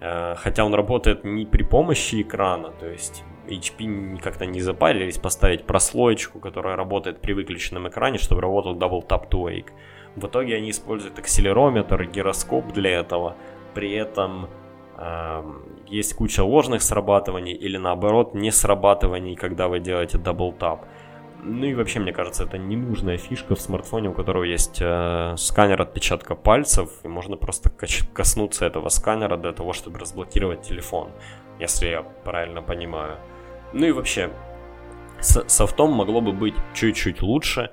А, 0.00 0.34
хотя 0.34 0.64
он 0.64 0.74
работает 0.74 1.24
не 1.24 1.46
при 1.46 1.62
помощи 1.62 2.22
экрана, 2.22 2.70
то 2.70 2.86
есть 2.86 3.24
HP 3.48 4.18
как-то 4.20 4.46
не 4.46 4.60
запарились 4.60 5.18
поставить 5.18 5.64
прослоечку, 5.64 6.40
которая 6.40 6.76
работает 6.76 7.20
при 7.20 7.32
выключенном 7.32 7.88
экране, 7.88 8.18
чтобы 8.18 8.40
работал 8.40 8.76
Double 8.76 9.06
Tap 9.06 9.28
to 9.30 9.44
Wake. 9.44 9.70
В 10.16 10.26
итоге 10.26 10.56
они 10.56 10.70
используют 10.70 11.18
акселерометр, 11.18 12.04
гироскоп 12.04 12.72
для 12.72 13.00
этого. 13.00 13.36
При 13.74 13.92
этом 13.92 14.44
э, 14.44 14.48
есть 15.86 16.14
куча 16.14 16.42
ложных 16.44 16.82
срабатываний 16.82 17.52
или 17.52 17.76
наоборот 17.76 18.34
не 18.34 18.50
срабатываний, 18.50 19.36
когда 19.36 19.68
вы 19.68 19.80
делаете 19.80 20.18
Double 20.18 20.56
Tap. 20.56 20.80
Ну 21.44 21.66
и 21.66 21.74
вообще, 21.74 21.98
мне 21.98 22.12
кажется, 22.12 22.44
это 22.44 22.56
ненужная 22.56 23.16
фишка 23.16 23.56
в 23.56 23.60
смартфоне, 23.60 24.10
у 24.10 24.12
которого 24.14 24.44
есть 24.44 24.78
э, 24.80 25.34
сканер 25.36 25.82
отпечатка 25.82 26.36
пальцев, 26.36 26.88
и 27.02 27.08
можно 27.08 27.36
просто 27.36 27.68
коснуться 28.12 28.64
этого 28.64 28.88
сканера 28.90 29.36
для 29.36 29.52
того, 29.52 29.72
чтобы 29.72 29.98
разблокировать 29.98 30.62
телефон, 30.62 31.10
если 31.58 31.88
я 31.88 32.02
правильно 32.02 32.62
понимаю. 32.62 33.18
Ну 33.72 33.86
и 33.86 33.90
вообще, 33.90 34.30
с 35.18 35.48
софтом 35.48 35.90
могло 35.90 36.20
бы 36.20 36.32
быть 36.32 36.54
чуть-чуть 36.74 37.22
лучше, 37.22 37.70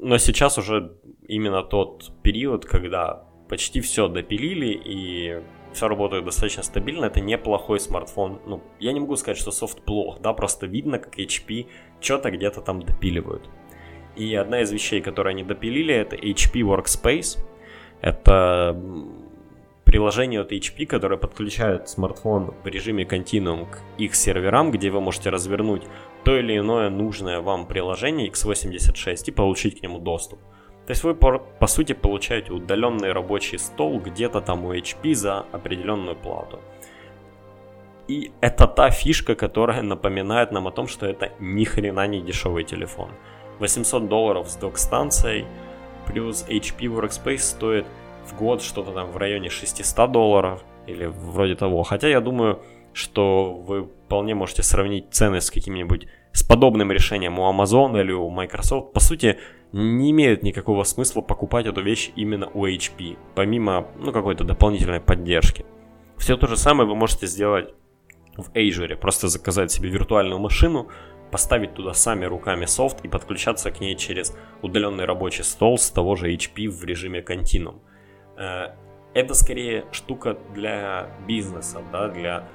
но 0.00 0.18
сейчас 0.18 0.58
уже 0.58 0.98
именно 1.28 1.62
тот 1.62 2.10
период, 2.22 2.64
когда 2.64 3.22
почти 3.48 3.80
все 3.80 4.08
допилили 4.08 4.72
и 4.84 5.40
все 5.74 5.88
работает 5.88 6.24
достаточно 6.24 6.62
стабильно, 6.62 7.06
это 7.06 7.20
неплохой 7.20 7.78
смартфон. 7.78 8.40
Ну, 8.46 8.62
я 8.80 8.92
не 8.92 9.00
могу 9.00 9.16
сказать, 9.16 9.38
что 9.38 9.50
софт 9.50 9.82
плох, 9.82 10.20
да, 10.20 10.32
просто 10.32 10.66
видно, 10.66 10.98
как 10.98 11.18
HP 11.18 11.66
что-то 12.00 12.30
где-то 12.30 12.60
там 12.60 12.82
допиливают. 12.82 13.48
И 14.16 14.34
одна 14.34 14.60
из 14.60 14.72
вещей, 14.72 15.00
которые 15.00 15.32
они 15.32 15.42
допилили, 15.42 15.94
это 15.94 16.16
HP 16.16 16.60
Workspace. 16.60 17.44
Это 18.00 18.80
приложение 19.84 20.40
от 20.40 20.52
HP, 20.52 20.86
которое 20.86 21.16
подключает 21.16 21.88
смартфон 21.88 22.54
в 22.62 22.66
режиме 22.66 23.04
Continuum 23.04 23.70
к 23.70 23.80
их 23.98 24.14
серверам, 24.14 24.70
где 24.70 24.90
вы 24.90 25.00
можете 25.00 25.30
развернуть 25.30 25.82
то 26.24 26.36
или 26.36 26.58
иное 26.58 26.90
нужное 26.90 27.40
вам 27.40 27.66
приложение 27.66 28.28
x86 28.28 29.24
и 29.26 29.30
получить 29.30 29.80
к 29.80 29.82
нему 29.82 29.98
доступ. 29.98 30.40
То 30.86 30.90
есть 30.90 31.04
вы 31.04 31.14
по, 31.14 31.38
по 31.38 31.66
сути 31.66 31.94
получаете 31.94 32.52
удаленный 32.52 33.12
рабочий 33.12 33.58
стол 33.58 34.00
где-то 34.00 34.40
там 34.40 34.64
у 34.64 34.74
HP 34.74 35.14
за 35.14 35.46
определенную 35.52 36.16
плату. 36.16 36.58
И 38.06 38.32
это 38.42 38.66
та 38.66 38.90
фишка, 38.90 39.34
которая 39.34 39.82
напоминает 39.82 40.52
нам 40.52 40.66
о 40.66 40.70
том, 40.70 40.86
что 40.86 41.06
это 41.06 41.32
ни 41.40 41.64
хрена 41.64 42.06
не 42.06 42.20
дешевый 42.20 42.64
телефон. 42.64 43.08
800 43.60 44.08
долларов 44.08 44.48
с 44.48 44.56
док-станцией, 44.56 45.46
плюс 46.06 46.44
HP 46.48 46.80
Workspace 46.80 47.38
стоит 47.38 47.86
в 48.26 48.36
год 48.36 48.62
что-то 48.62 48.92
там 48.92 49.10
в 49.10 49.16
районе 49.16 49.48
600 49.48 50.12
долларов 50.12 50.62
или 50.86 51.06
вроде 51.06 51.54
того. 51.54 51.82
Хотя 51.82 52.08
я 52.08 52.20
думаю, 52.20 52.60
что 52.92 53.54
вы 53.54 53.84
вполне 53.84 54.34
можете 54.34 54.62
сравнить 54.62 55.06
цены 55.10 55.40
с 55.40 55.50
каким-нибудь 55.50 56.06
с 56.32 56.42
подобным 56.42 56.92
решением 56.92 57.38
у 57.38 57.50
Amazon 57.50 57.98
или 57.98 58.12
у 58.12 58.28
Microsoft. 58.28 58.92
По 58.92 59.00
сути, 59.00 59.38
не 59.74 60.12
имеет 60.12 60.44
никакого 60.44 60.84
смысла 60.84 61.20
покупать 61.20 61.66
эту 61.66 61.82
вещь 61.82 62.12
именно 62.14 62.48
у 62.54 62.64
HP, 62.64 63.18
помимо 63.34 63.88
ну, 63.98 64.12
какой-то 64.12 64.44
дополнительной 64.44 65.00
поддержки. 65.00 65.66
Все 66.16 66.36
то 66.36 66.46
же 66.46 66.56
самое 66.56 66.88
вы 66.88 66.94
можете 66.94 67.26
сделать 67.26 67.74
в 68.36 68.52
Azure, 68.52 68.94
просто 68.94 69.26
заказать 69.26 69.72
себе 69.72 69.88
виртуальную 69.88 70.38
машину, 70.38 70.88
поставить 71.32 71.74
туда 71.74 71.92
сами 71.92 72.24
руками 72.24 72.66
софт 72.66 73.04
и 73.04 73.08
подключаться 73.08 73.72
к 73.72 73.80
ней 73.80 73.96
через 73.96 74.36
удаленный 74.62 75.06
рабочий 75.06 75.42
стол 75.42 75.76
с 75.76 75.90
того 75.90 76.14
же 76.14 76.32
HP 76.32 76.68
в 76.68 76.84
режиме 76.84 77.20
Continuum. 77.20 77.80
Э, 78.36 78.76
это 79.12 79.34
скорее 79.34 79.86
штука 79.90 80.38
для 80.54 81.10
бизнеса, 81.26 81.82
да, 81.90 82.08
для 82.08 82.48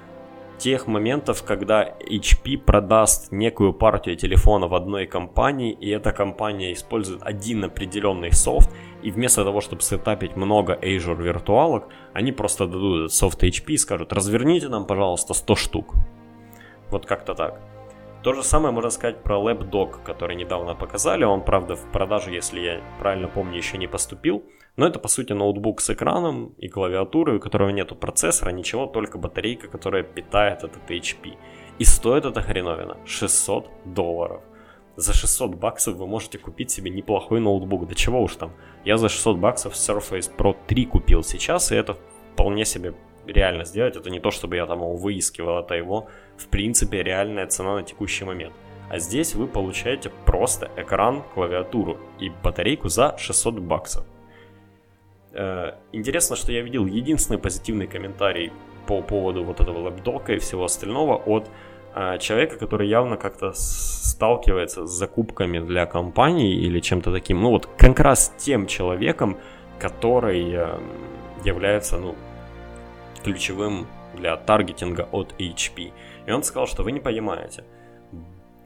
тех 0.59 0.85
моментов, 0.87 1.43
когда 1.43 1.83
HP 1.83 2.57
продаст 2.57 3.31
некую 3.31 3.73
партию 3.73 4.15
телефонов 4.15 4.73
одной 4.73 5.07
компании, 5.07 5.71
и 5.71 5.89
эта 5.89 6.11
компания 6.11 6.73
использует 6.73 7.23
один 7.23 7.63
определенный 7.63 8.31
софт, 8.31 8.69
и 9.01 9.09
вместо 9.09 9.43
того, 9.43 9.61
чтобы 9.61 9.81
сетапить 9.81 10.35
много 10.35 10.73
Azure 10.73 11.23
виртуалок, 11.23 11.87
они 12.13 12.31
просто 12.31 12.67
дадут 12.67 13.11
софт 13.11 13.43
HP 13.43 13.73
и 13.73 13.77
скажут, 13.77 14.13
разверните 14.13 14.67
нам, 14.67 14.85
пожалуйста, 14.85 15.33
100 15.33 15.55
штук. 15.55 15.95
Вот 16.91 17.05
как-то 17.05 17.33
так. 17.33 17.59
То 18.21 18.33
же 18.33 18.43
самое 18.43 18.73
можно 18.73 18.89
сказать 18.89 19.23
про 19.23 19.37
LabDoc, 19.37 20.03
который 20.03 20.35
недавно 20.35 20.75
показали. 20.75 21.23
Он, 21.23 21.41
правда, 21.41 21.75
в 21.75 21.85
продаже, 21.91 22.31
если 22.31 22.59
я 22.59 22.81
правильно 22.99 23.29
помню, 23.29 23.57
еще 23.57 23.77
не 23.77 23.87
поступил. 23.87 24.43
Но 24.79 24.87
это, 24.87 24.97
по 24.97 25.09
сути, 25.09 25.33
ноутбук 25.33 25.81
с 25.81 25.89
экраном 25.89 26.53
и 26.57 26.69
клавиатурой, 26.69 27.35
у 27.35 27.39
которого 27.41 27.69
нету 27.69 27.97
процессора, 27.97 28.51
ничего, 28.51 28.85
только 28.85 29.17
батарейка, 29.17 29.67
которая 29.67 30.03
питает 30.03 30.63
этот 30.63 30.89
HP. 30.89 31.35
И 31.79 31.83
стоит 31.83 32.23
эта 32.23 32.41
хреновина 32.41 32.95
600 33.05 33.69
долларов. 33.83 34.41
За 34.95 35.13
600 35.13 35.55
баксов 35.55 35.95
вы 35.95 36.07
можете 36.07 36.37
купить 36.37 36.71
себе 36.71 36.91
неплохой 36.91 37.41
ноутбук. 37.41 37.89
Да 37.89 37.93
чего 37.93 38.21
уж 38.21 38.37
там. 38.37 38.53
Я 38.85 38.97
за 38.97 39.09
600 39.09 39.37
баксов 39.37 39.73
Surface 39.73 40.31
Pro 40.37 40.55
3 40.67 40.85
купил 40.85 41.23
сейчас, 41.23 41.73
и 41.73 41.75
это 41.75 41.97
вполне 42.31 42.63
себе 42.63 42.93
реально 43.27 43.65
сделать. 43.65 43.97
Это 43.97 44.09
не 44.09 44.21
то, 44.21 44.31
чтобы 44.31 44.55
я 44.55 44.65
там 44.65 44.79
его 44.79 44.95
выискивал, 44.95 45.59
это 45.59 45.75
его, 45.75 46.07
в 46.37 46.47
принципе, 46.47 47.03
реальная 47.03 47.47
цена 47.47 47.75
на 47.75 47.83
текущий 47.83 48.23
момент. 48.23 48.53
А 48.89 48.99
здесь 48.99 49.35
вы 49.35 49.47
получаете 49.47 50.09
просто 50.25 50.71
экран, 50.77 51.21
клавиатуру 51.33 51.97
и 52.21 52.29
батарейку 52.29 52.87
за 52.87 53.17
600 53.17 53.59
баксов. 53.59 54.05
Э, 55.33 55.73
интересно, 55.91 56.35
что 56.35 56.51
я 56.51 56.61
видел 56.61 56.85
единственный 56.85 57.37
позитивный 57.37 57.87
комментарий 57.87 58.51
по 58.87 59.01
поводу 59.01 59.43
вот 59.43 59.59
этого 59.59 59.79
лэпдока 59.79 60.33
и 60.33 60.39
всего 60.39 60.63
остального 60.63 61.15
от 61.15 61.49
а, 61.93 62.17
человека, 62.17 62.57
который 62.57 62.87
явно 62.87 63.17
как-то 63.17 63.51
сталкивается 63.53 64.87
с 64.87 64.91
закупками 64.91 65.59
для 65.59 65.85
компании 65.85 66.55
или 66.55 66.79
чем-то 66.79 67.11
таким. 67.11 67.41
Ну 67.41 67.51
вот 67.51 67.67
как 67.77 67.99
раз 67.99 68.33
тем 68.37 68.65
человеком, 68.65 69.37
который 69.79 70.51
эм, 70.53 70.81
является 71.43 71.97
ну, 71.97 72.15
ключевым 73.23 73.87
для 74.15 74.35
таргетинга 74.37 75.07
от 75.11 75.33
HP. 75.39 75.91
И 76.25 76.31
он 76.31 76.41
сказал, 76.41 76.65
что 76.65 76.83
вы 76.83 76.91
не 76.91 76.99
понимаете– 76.99 77.63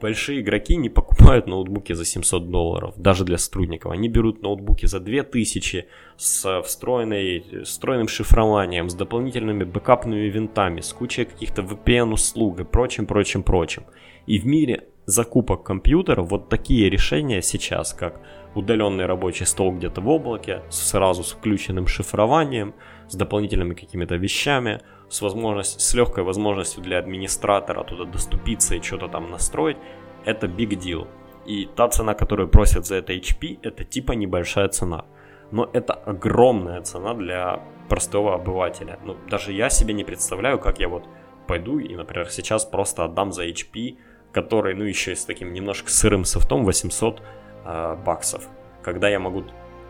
большие 0.04 0.42
игроки 0.42 0.76
не 0.76 0.90
покупают 0.90 1.46
ноутбуки 1.46 1.94
за 1.94 2.04
700 2.04 2.50
долларов, 2.50 2.94
даже 2.96 3.24
для 3.24 3.38
сотрудников. 3.38 3.92
Они 3.92 4.10
берут 4.10 4.42
ноутбуки 4.42 4.84
за 4.86 5.00
2000 5.00 5.86
с 6.18 6.62
встроенной, 6.62 7.62
встроенным 7.64 8.08
шифрованием, 8.08 8.90
с 8.90 8.94
дополнительными 8.94 9.64
бэкапными 9.64 10.28
винтами, 10.28 10.82
с 10.82 10.92
кучей 10.92 11.24
каких-то 11.24 11.62
VPN-услуг 11.62 12.60
и 12.60 12.64
прочим, 12.64 13.06
прочим, 13.06 13.42
прочим. 13.42 13.84
И 14.26 14.38
в 14.38 14.46
мире 14.46 14.82
закупок 15.06 15.62
компьютеров 15.62 16.30
вот 16.30 16.50
такие 16.50 16.90
решения 16.90 17.40
сейчас, 17.40 17.94
как 17.94 18.20
удаленный 18.54 19.06
рабочий 19.06 19.46
стол 19.46 19.72
где-то 19.72 20.02
в 20.02 20.08
облаке, 20.08 20.60
сразу 20.68 21.22
с 21.22 21.32
включенным 21.32 21.86
шифрованием, 21.86 22.74
с 23.08 23.16
дополнительными 23.16 23.72
какими-то 23.72 24.16
вещами– 24.16 24.80
с, 25.08 25.22
возможностью, 25.22 25.80
с 25.80 25.94
легкой 25.94 26.24
возможностью 26.24 26.82
для 26.82 26.98
администратора 26.98 27.84
туда 27.84 28.04
доступиться 28.04 28.74
и 28.74 28.82
что-то 28.82 29.08
там 29.08 29.30
настроить, 29.30 29.76
это 30.24 30.46
big 30.46 30.70
deal. 30.70 31.06
И 31.46 31.66
та 31.66 31.88
цена, 31.88 32.14
которую 32.14 32.48
просят 32.48 32.86
за 32.86 32.96
это 32.96 33.12
HP, 33.12 33.58
это 33.62 33.84
типа 33.84 34.12
небольшая 34.12 34.68
цена. 34.68 35.04
Но 35.50 35.68
это 35.72 35.92
огромная 35.92 36.80
цена 36.80 37.14
для 37.14 37.60
простого 37.88 38.34
обывателя. 38.34 38.98
Ну, 39.04 39.16
даже 39.28 39.52
я 39.52 39.70
себе 39.70 39.94
не 39.94 40.04
представляю, 40.04 40.58
как 40.58 40.80
я 40.80 40.88
вот 40.88 41.04
пойду 41.46 41.78
и, 41.78 41.94
например, 41.94 42.30
сейчас 42.30 42.64
просто 42.64 43.04
отдам 43.04 43.32
за 43.32 43.46
HP, 43.46 43.98
который, 44.32 44.74
ну, 44.74 44.84
еще 44.84 45.12
и 45.12 45.14
с 45.14 45.24
таким 45.24 45.52
немножко 45.52 45.90
сырым 45.90 46.24
софтом 46.24 46.64
800 46.64 47.22
э, 47.64 47.96
баксов. 48.04 48.48
Когда 48.82 49.08
я 49.08 49.20
могу 49.20 49.44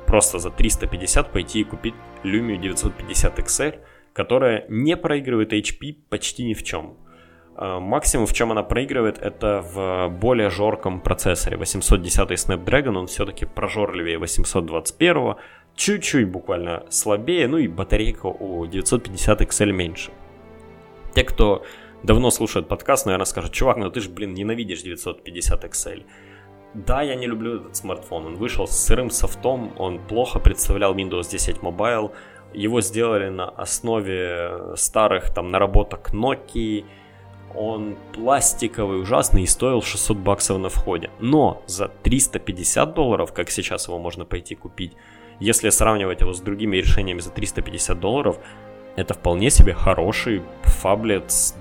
просто 0.07 0.38
за 0.38 0.50
350 0.50 1.33
пойти 1.33 1.61
и 1.61 1.64
купить 1.64 1.94
Lumia 2.24 2.57
950 2.57 3.38
XL, 3.38 3.79
которая 4.14 4.64
не 4.68 4.96
проигрывает 4.96 5.53
HP 5.53 5.96
почти 6.09 6.44
ни 6.44 6.55
в 6.55 6.62
чем. 6.62 6.96
А, 7.57 7.81
максимум, 7.81 8.27
в 8.27 8.33
чем 8.33 8.53
она 8.53 8.62
проигрывает, 8.62 9.18
это 9.18 9.61
в 9.61 10.09
более 10.09 10.48
жорком 10.48 11.00
процессоре. 11.00 11.57
810 11.57 12.31
Snapdragon, 12.31 12.96
он 12.96 13.07
все-таки 13.09 13.44
прожорливее 13.44 14.18
821, 14.18 15.35
чуть-чуть 15.77 16.29
буквально 16.29 16.85
слабее, 16.88 17.48
ну 17.48 17.59
и 17.59 17.68
батарейка 17.68 18.27
у 18.27 18.64
950 18.66 19.42
XL 19.42 19.72
меньше. 19.72 20.12
Те, 21.14 21.24
кто 21.24 21.64
давно 22.03 22.31
слушает 22.31 22.68
подкаст, 22.68 23.07
наверное, 23.07 23.27
скажут, 23.27 23.53
чувак, 23.53 23.77
ну 23.77 23.90
ты 23.90 24.00
же, 24.00 24.11
блин, 24.11 24.35
ненавидишь 24.35 24.83
950 24.83 25.64
XL. 25.64 26.05
Да, 26.74 27.03
я 27.03 27.14
не 27.14 27.27
люблю 27.27 27.61
этот 27.61 27.77
смартфон. 27.77 28.27
Он 28.27 28.35
вышел 28.35 28.66
с 28.66 28.77
сырым 28.77 29.11
софтом, 29.11 29.72
он 29.79 30.00
плохо 30.00 30.40
представлял 30.40 30.94
Windows 30.94 31.31
10 31.31 31.59
Mobile, 31.59 32.11
его 32.55 32.81
сделали 32.81 33.29
на 33.29 33.49
основе 33.49 34.77
старых 34.77 35.33
там 35.35 35.51
наработок 35.51 36.12
Nokia. 36.12 36.85
Он 37.55 37.97
пластиковый, 38.12 39.01
ужасный 39.01 39.43
и 39.43 39.47
стоил 39.47 39.81
600 39.81 40.17
баксов 40.17 40.59
на 40.59 40.69
входе. 40.69 41.11
Но 41.21 41.62
за 41.67 41.88
350 41.88 42.95
долларов, 42.95 43.33
как 43.33 43.51
сейчас 43.51 43.87
его 43.87 43.99
можно 43.99 44.25
пойти 44.25 44.55
купить, 44.57 44.93
если 45.40 45.71
сравнивать 45.71 46.21
его 46.21 46.33
с 46.33 46.40
другими 46.40 46.79
решениями 46.79 47.21
за 47.21 47.31
350 47.31 48.01
долларов, 48.01 48.38
это 48.97 49.14
вполне 49.14 49.51
себе 49.51 49.73
хороший 49.73 50.43
фаблет 50.62 51.31
с, 51.31 51.55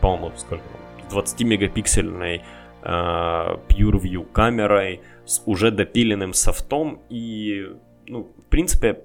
по-моему, 0.00 0.36
сколько 0.36 0.64
20 1.10 1.40
мегапиксельной 1.42 2.42
э, 2.82 2.88
PureView 2.88 4.26
камерой, 4.32 5.00
с 5.24 5.42
уже 5.44 5.70
допиленным 5.70 6.32
софтом 6.32 7.02
и, 7.10 7.66
ну, 8.06 8.32
в 8.36 8.48
принципе, 8.48 9.02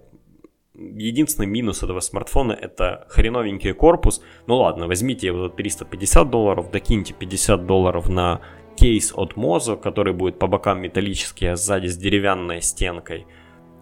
Единственный 0.76 1.46
минус 1.46 1.84
этого 1.84 2.00
смартфона 2.00 2.54
это 2.54 3.06
хреновенький 3.10 3.74
корпус. 3.74 4.24
Ну 4.48 4.58
ладно, 4.58 4.88
возьмите 4.88 5.28
его 5.28 5.44
за 5.44 5.50
350 5.50 6.32
долларов, 6.32 6.72
докиньте 6.72 7.14
50 7.14 7.68
долларов 7.68 8.10
на 8.10 8.42
кейс 8.76 9.14
от 9.16 9.34
Mozo, 9.34 9.78
который 9.78 10.14
будет 10.14 10.40
по 10.40 10.48
бокам 10.48 10.82
металлический, 10.82 11.46
а 11.46 11.56
сзади 11.56 11.86
с 11.86 11.96
деревянной 11.96 12.64
стенкой. 12.64 13.28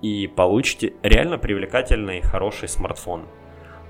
И 0.02 0.28
получите 0.28 0.94
реально 1.02 1.38
привлекательный 1.38 2.22
хороший 2.22 2.68
смартфон. 2.68 3.26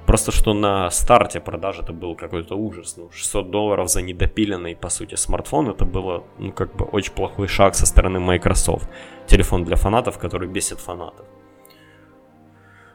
Просто 0.06 0.32
что 0.32 0.54
на 0.54 0.92
старте 0.92 1.40
продажи 1.40 1.82
это 1.82 1.94
был 1.94 2.16
какой-то 2.16 2.56
ужас. 2.56 2.98
Ну, 2.98 3.10
600 3.12 3.50
долларов 3.50 3.90
за 3.90 4.04
недопиленный, 4.04 4.76
по 4.76 4.90
сути, 4.90 5.16
смартфон. 5.16 5.70
Это 5.70 5.86
было, 5.86 6.24
ну, 6.38 6.52
как 6.52 6.76
бы 6.76 6.86
очень 6.86 7.14
плохой 7.14 7.48
шаг 7.48 7.74
со 7.74 7.88
стороны 7.88 8.20
Microsoft. 8.20 8.88
Телефон 9.26 9.64
для 9.64 9.76
фанатов, 9.76 10.20
который 10.20 10.48
бесит 10.48 10.80
фанатов. 10.80 11.26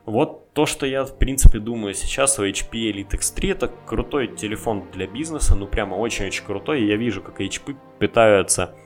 Вот 0.06 0.52
то, 0.54 0.66
что 0.66 0.86
я, 0.86 1.04
в 1.04 1.18
принципе, 1.18 1.58
думаю 1.58 1.92
сейчас 1.92 2.38
о 2.38 2.46
HP 2.46 2.92
Elite 2.92 3.10
X3, 3.10 3.50
это 3.50 3.72
крутой 3.86 4.28
телефон 4.28 4.84
для 4.92 5.08
бизнеса, 5.08 5.56
ну 5.56 5.66
прямо 5.66 5.96
очень-очень 5.96 6.44
крутой. 6.44 6.82
И 6.82 6.86
я 6.86 6.96
вижу, 6.96 7.20
как 7.20 7.40
HP 7.40 7.76
пытаются 7.98 8.76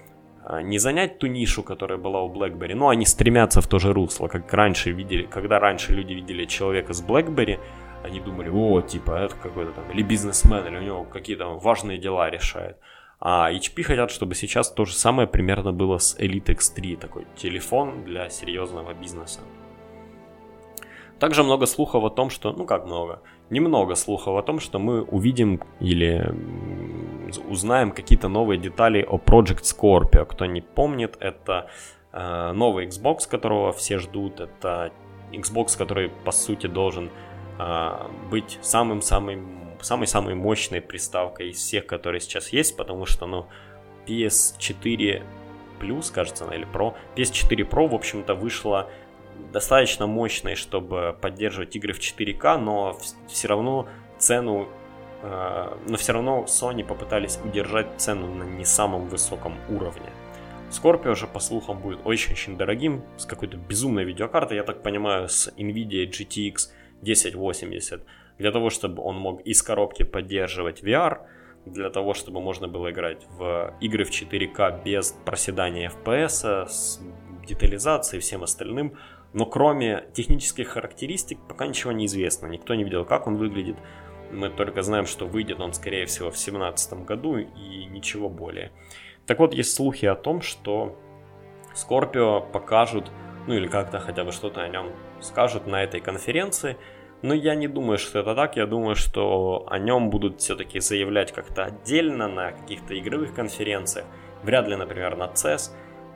а, 0.42 0.62
не 0.62 0.78
занять 0.78 1.18
ту 1.18 1.26
нишу, 1.26 1.62
которая 1.62 1.98
была 1.98 2.22
у 2.22 2.33
BlackBerry, 2.33 2.74
но 2.74 2.88
они 2.88 3.04
стремятся 3.04 3.61
в 3.61 3.66
то 3.66 3.78
же 3.78 3.92
русло, 3.92 4.28
как 4.28 4.52
раньше 4.54 4.92
видели, 4.92 5.24
когда 5.24 5.59
раньше 5.61 5.92
люди 5.92 6.14
видели 6.14 6.46
человека 6.46 6.94
с 6.94 7.04
BlackBerry, 7.04 7.61
они 8.02 8.18
думали, 8.20 8.48
о, 8.48 8.80
типа, 8.80 9.12
это 9.12 9.37
какой-то 9.37 9.72
там, 9.72 9.90
или 9.92 10.02
бизнесмен, 10.02 10.66
или 10.66 10.78
у 10.78 10.83
него 10.83 11.04
какие-то 11.04 11.46
важные 11.48 11.98
дела 11.98 12.30
решает. 12.30 12.78
А 13.20 13.52
HP 13.52 13.83
хотят, 13.83 14.11
чтобы 14.11 14.35
сейчас 14.35 14.72
то 14.72 14.87
же 14.87 14.94
самое 14.94 15.28
примерно 15.28 15.72
было 15.72 15.98
с 15.98 16.18
Elite 16.18 16.56
X3, 16.56 16.96
такой 16.96 17.26
телефон 17.37 18.04
для 18.04 18.30
серьезного 18.30 18.94
бизнеса. 18.94 19.40
Также 21.20 21.42
много 21.42 21.66
слухов 21.66 22.02
о 22.02 22.11
том, 22.11 22.30
что, 22.30 22.50
ну 22.52 22.64
как 22.64 22.87
много, 22.87 23.20
немного 23.50 23.94
слухов 23.94 24.38
о 24.38 24.42
том, 24.42 24.59
что 24.59 24.78
мы 24.78 25.02
увидим 25.02 25.61
или 25.78 26.35
узнаем 27.48 27.92
какие-то 27.92 28.28
новые 28.28 28.59
детали 28.59 29.06
о 29.09 29.18
Project 29.18 29.62
Scorpio. 29.62 30.24
Кто 30.24 30.46
не 30.46 30.62
помнит, 30.62 31.18
это 31.20 31.68
э, 32.12 32.52
новый 32.52 32.87
Xbox, 32.87 33.28
которого 33.28 33.72
все 33.72 33.98
ждут. 33.98 34.40
Это 34.40 34.92
Xbox, 35.30 35.76
который 35.76 36.09
по 36.24 36.33
сути 36.33 36.66
должен 36.66 37.11
э, 37.59 37.90
быть 38.30 38.59
самым-самым 38.62 39.61
самой-самой 39.83 40.35
мощной 40.35 40.80
приставкой 40.80 41.50
из 41.50 41.56
всех, 41.56 41.87
которые 41.87 42.20
сейчас 42.20 42.52
есть, 42.52 42.76
потому 42.76 43.06
что, 43.06 43.26
ну, 43.26 43.46
PS4 44.06 45.22
Plus, 45.80 46.12
кажется, 46.12 46.44
или 46.52 46.66
Pro, 46.70 46.94
PS4 47.16 47.68
Pro, 47.68 47.88
в 47.88 47.94
общем-то, 47.94 48.35
вышла 48.35 48.90
достаточно 49.53 50.07
мощной, 50.07 50.55
чтобы 50.55 51.16
поддерживать 51.20 51.76
игры 51.76 51.92
в 51.92 51.98
4К, 51.98 52.59
но 52.59 52.98
все 53.29 53.48
равно 53.48 53.88
цену 54.18 54.68
э, 55.22 55.79
но 55.88 55.96
все 55.96 56.12
равно 56.12 56.44
Sony 56.46 56.85
попытались 56.85 57.38
удержать 57.44 57.88
цену 57.96 58.35
на 58.35 58.44
не 58.44 58.64
самом 58.64 59.09
высоком 59.09 59.55
уровне. 59.68 60.11
Scorpio 60.70 61.14
же, 61.16 61.26
по 61.26 61.40
слухам, 61.40 61.81
будет 61.81 62.00
очень-очень 62.05 62.57
дорогим, 62.57 63.03
с 63.16 63.26
какой-то 63.26 63.57
безумной 63.57 64.05
видеокартой, 64.05 64.57
я 64.57 64.62
так 64.62 64.83
понимаю, 64.83 65.29
с 65.29 65.48
NVIDIA 65.57 66.09
GTX 66.09 66.70
1080, 67.03 68.05
для 68.38 68.53
того, 68.53 68.70
чтобы 68.70 69.03
он 69.03 69.16
мог 69.16 69.40
из 69.42 69.62
коробки 69.62 70.05
поддерживать 70.05 70.83
VR, 70.83 71.22
для 71.66 71.90
того, 71.90 72.14
чтобы 72.14 72.40
можно 72.40 72.68
было 72.68 72.90
играть 72.90 73.26
в 73.37 73.74
игры 73.81 74.05
в 74.05 74.11
4К 74.11 74.83
без 74.85 75.12
проседания 75.24 75.90
FPS, 75.90 76.68
с 76.68 77.00
детализацией 77.46 78.18
и 78.18 78.22
всем 78.22 78.42
остальным. 78.42 78.96
Но 79.32 79.46
кроме 79.46 80.04
технических 80.12 80.68
характеристик 80.68 81.38
пока 81.48 81.66
ничего 81.66 81.92
не 81.92 82.06
известно. 82.06 82.46
Никто 82.46 82.74
не 82.74 82.84
видел, 82.84 83.04
как 83.04 83.26
он 83.26 83.36
выглядит. 83.36 83.76
Мы 84.32 84.48
только 84.48 84.82
знаем, 84.82 85.06
что 85.06 85.26
выйдет 85.26 85.60
он, 85.60 85.72
скорее 85.72 86.06
всего, 86.06 86.30
в 86.30 86.34
2017 86.34 87.04
году 87.04 87.36
и 87.36 87.84
ничего 87.86 88.28
более. 88.28 88.72
Так 89.26 89.38
вот, 89.38 89.54
есть 89.54 89.74
слухи 89.74 90.06
о 90.06 90.14
том, 90.14 90.40
что 90.40 90.96
Скорпио 91.74 92.40
покажут, 92.40 93.10
ну 93.46 93.54
или 93.54 93.68
как-то 93.68 94.00
хотя 94.00 94.24
бы 94.24 94.32
что-то 94.32 94.62
о 94.62 94.68
нем 94.68 94.90
скажут 95.20 95.66
на 95.66 95.82
этой 95.82 96.00
конференции. 96.00 96.76
Но 97.22 97.34
я 97.34 97.54
не 97.54 97.68
думаю, 97.68 97.98
что 97.98 98.20
это 98.20 98.34
так. 98.34 98.56
Я 98.56 98.66
думаю, 98.66 98.96
что 98.96 99.66
о 99.68 99.78
нем 99.78 100.10
будут 100.10 100.40
все-таки 100.40 100.80
заявлять 100.80 101.32
как-то 101.32 101.64
отдельно 101.64 102.28
на 102.28 102.52
каких-то 102.52 102.98
игровых 102.98 103.34
конференциях. 103.34 104.06
Вряд 104.42 104.68
ли, 104.68 104.76
например, 104.76 105.16
на 105.16 105.24
CES. 105.24 105.72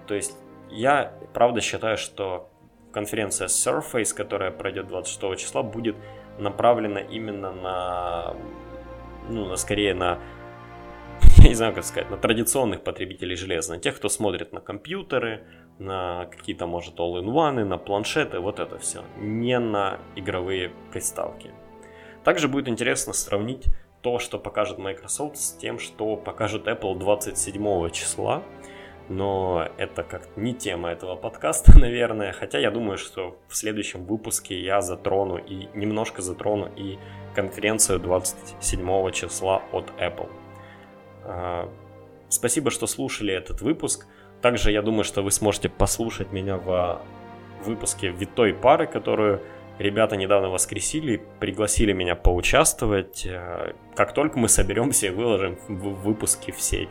То 0.07 0.15
есть 0.15 0.37
я 0.71 1.13
правда 1.35 1.61
считаю, 1.61 1.99
что 1.99 2.51
конференция 2.95 3.49
Surface, 3.49 4.15
которая 4.15 4.51
пройдет 4.51 4.87
26 4.87 5.41
числа, 5.41 5.63
будет 5.63 5.97
направлена 6.39 7.01
именно 7.01 7.53
на, 7.53 8.37
ну, 9.29 9.47
на 9.47 9.57
скорее 9.57 9.95
на, 9.95 10.21
я 11.39 11.49
не 11.49 11.55
знаю, 11.55 11.75
как 11.75 11.85
сказать, 11.85 12.11
на 12.11 12.17
традиционных 12.17 12.83
потребителей 12.83 13.37
железа, 13.37 13.75
на 13.75 13.81
тех, 13.81 13.97
кто 13.97 14.09
смотрит 14.09 14.53
на 14.53 14.61
компьютеры, 14.61 15.45
на 15.79 16.27
какие-то, 16.27 16.67
может, 16.67 16.99
all-in-one, 16.99 17.65
на 17.65 17.79
планшеты, 17.79 18.39
вот 18.39 18.61
это 18.61 18.79
все, 18.79 19.03
не 19.19 19.59
на 19.59 19.99
игровые 20.15 20.71
приставки. 20.93 21.51
Также 22.23 22.49
будет 22.49 22.69
интересно 22.69 23.13
сравнить 23.13 23.67
то, 24.01 24.19
что 24.19 24.39
покажет 24.39 24.79
Microsoft, 24.79 25.37
с 25.37 25.53
тем, 25.53 25.79
что 25.79 26.17
покажет 26.17 26.67
Apple 26.69 26.99
27 26.99 27.91
числа. 27.91 28.43
Но 29.09 29.69
это 29.77 30.03
как 30.03 30.37
не 30.37 30.55
тема 30.55 30.91
этого 30.91 31.17
подкаста, 31.17 31.79
наверное. 31.79 32.33
Хотя 32.33 32.59
я 32.59 32.71
думаю, 32.71 32.99
что 32.99 33.37
в 33.49 33.57
следующем 33.57 34.05
выпуске 34.07 34.61
я 34.61 34.81
затрону 34.81 35.37
и 35.37 35.69
немножко 35.75 36.23
затрону 36.23 36.71
и 36.77 36.99
конференцию 37.35 38.01
27 38.01 39.11
числа 39.13 39.63
от 39.73 39.91
Apple. 39.99 40.31
А, 41.25 41.69
спасибо, 42.29 42.71
что 42.71 42.87
слушали 42.87 43.35
этот 43.35 43.61
выпуск. 43.61 44.07
Также 44.41 44.73
я 44.73 44.83
думаю, 44.83 45.05
что 45.05 45.23
вы 45.23 45.31
сможете 45.31 45.69
послушать 45.69 46.33
меня 46.33 46.57
в 46.57 47.01
выпуске 47.65 48.09
витой 48.09 48.55
пары, 48.55 48.87
которую 48.87 49.41
ребята 49.79 50.17
недавно 50.17 50.49
воскресили, 50.49 51.23
пригласили 51.41 51.93
меня 51.93 52.15
поучаствовать. 52.15 53.27
Э, 53.27 53.73
как 53.97 54.15
только 54.15 54.39
мы 54.39 54.49
соберемся 54.49 55.07
и 55.07 55.11
выложим 55.11 55.59
выпуски 55.69 56.51
в 56.51 56.61
сеть. 56.61 56.91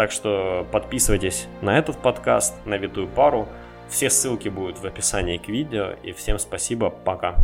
Так 0.00 0.12
что 0.12 0.66
подписывайтесь 0.72 1.46
на 1.60 1.76
этот 1.76 1.98
подкаст, 1.98 2.54
на 2.64 2.78
витую 2.78 3.06
пару. 3.06 3.46
Все 3.90 4.08
ссылки 4.08 4.48
будут 4.48 4.78
в 4.78 4.86
описании 4.86 5.36
к 5.36 5.46
видео. 5.48 5.90
И 6.02 6.12
всем 6.12 6.38
спасибо, 6.38 6.88
пока. 6.88 7.36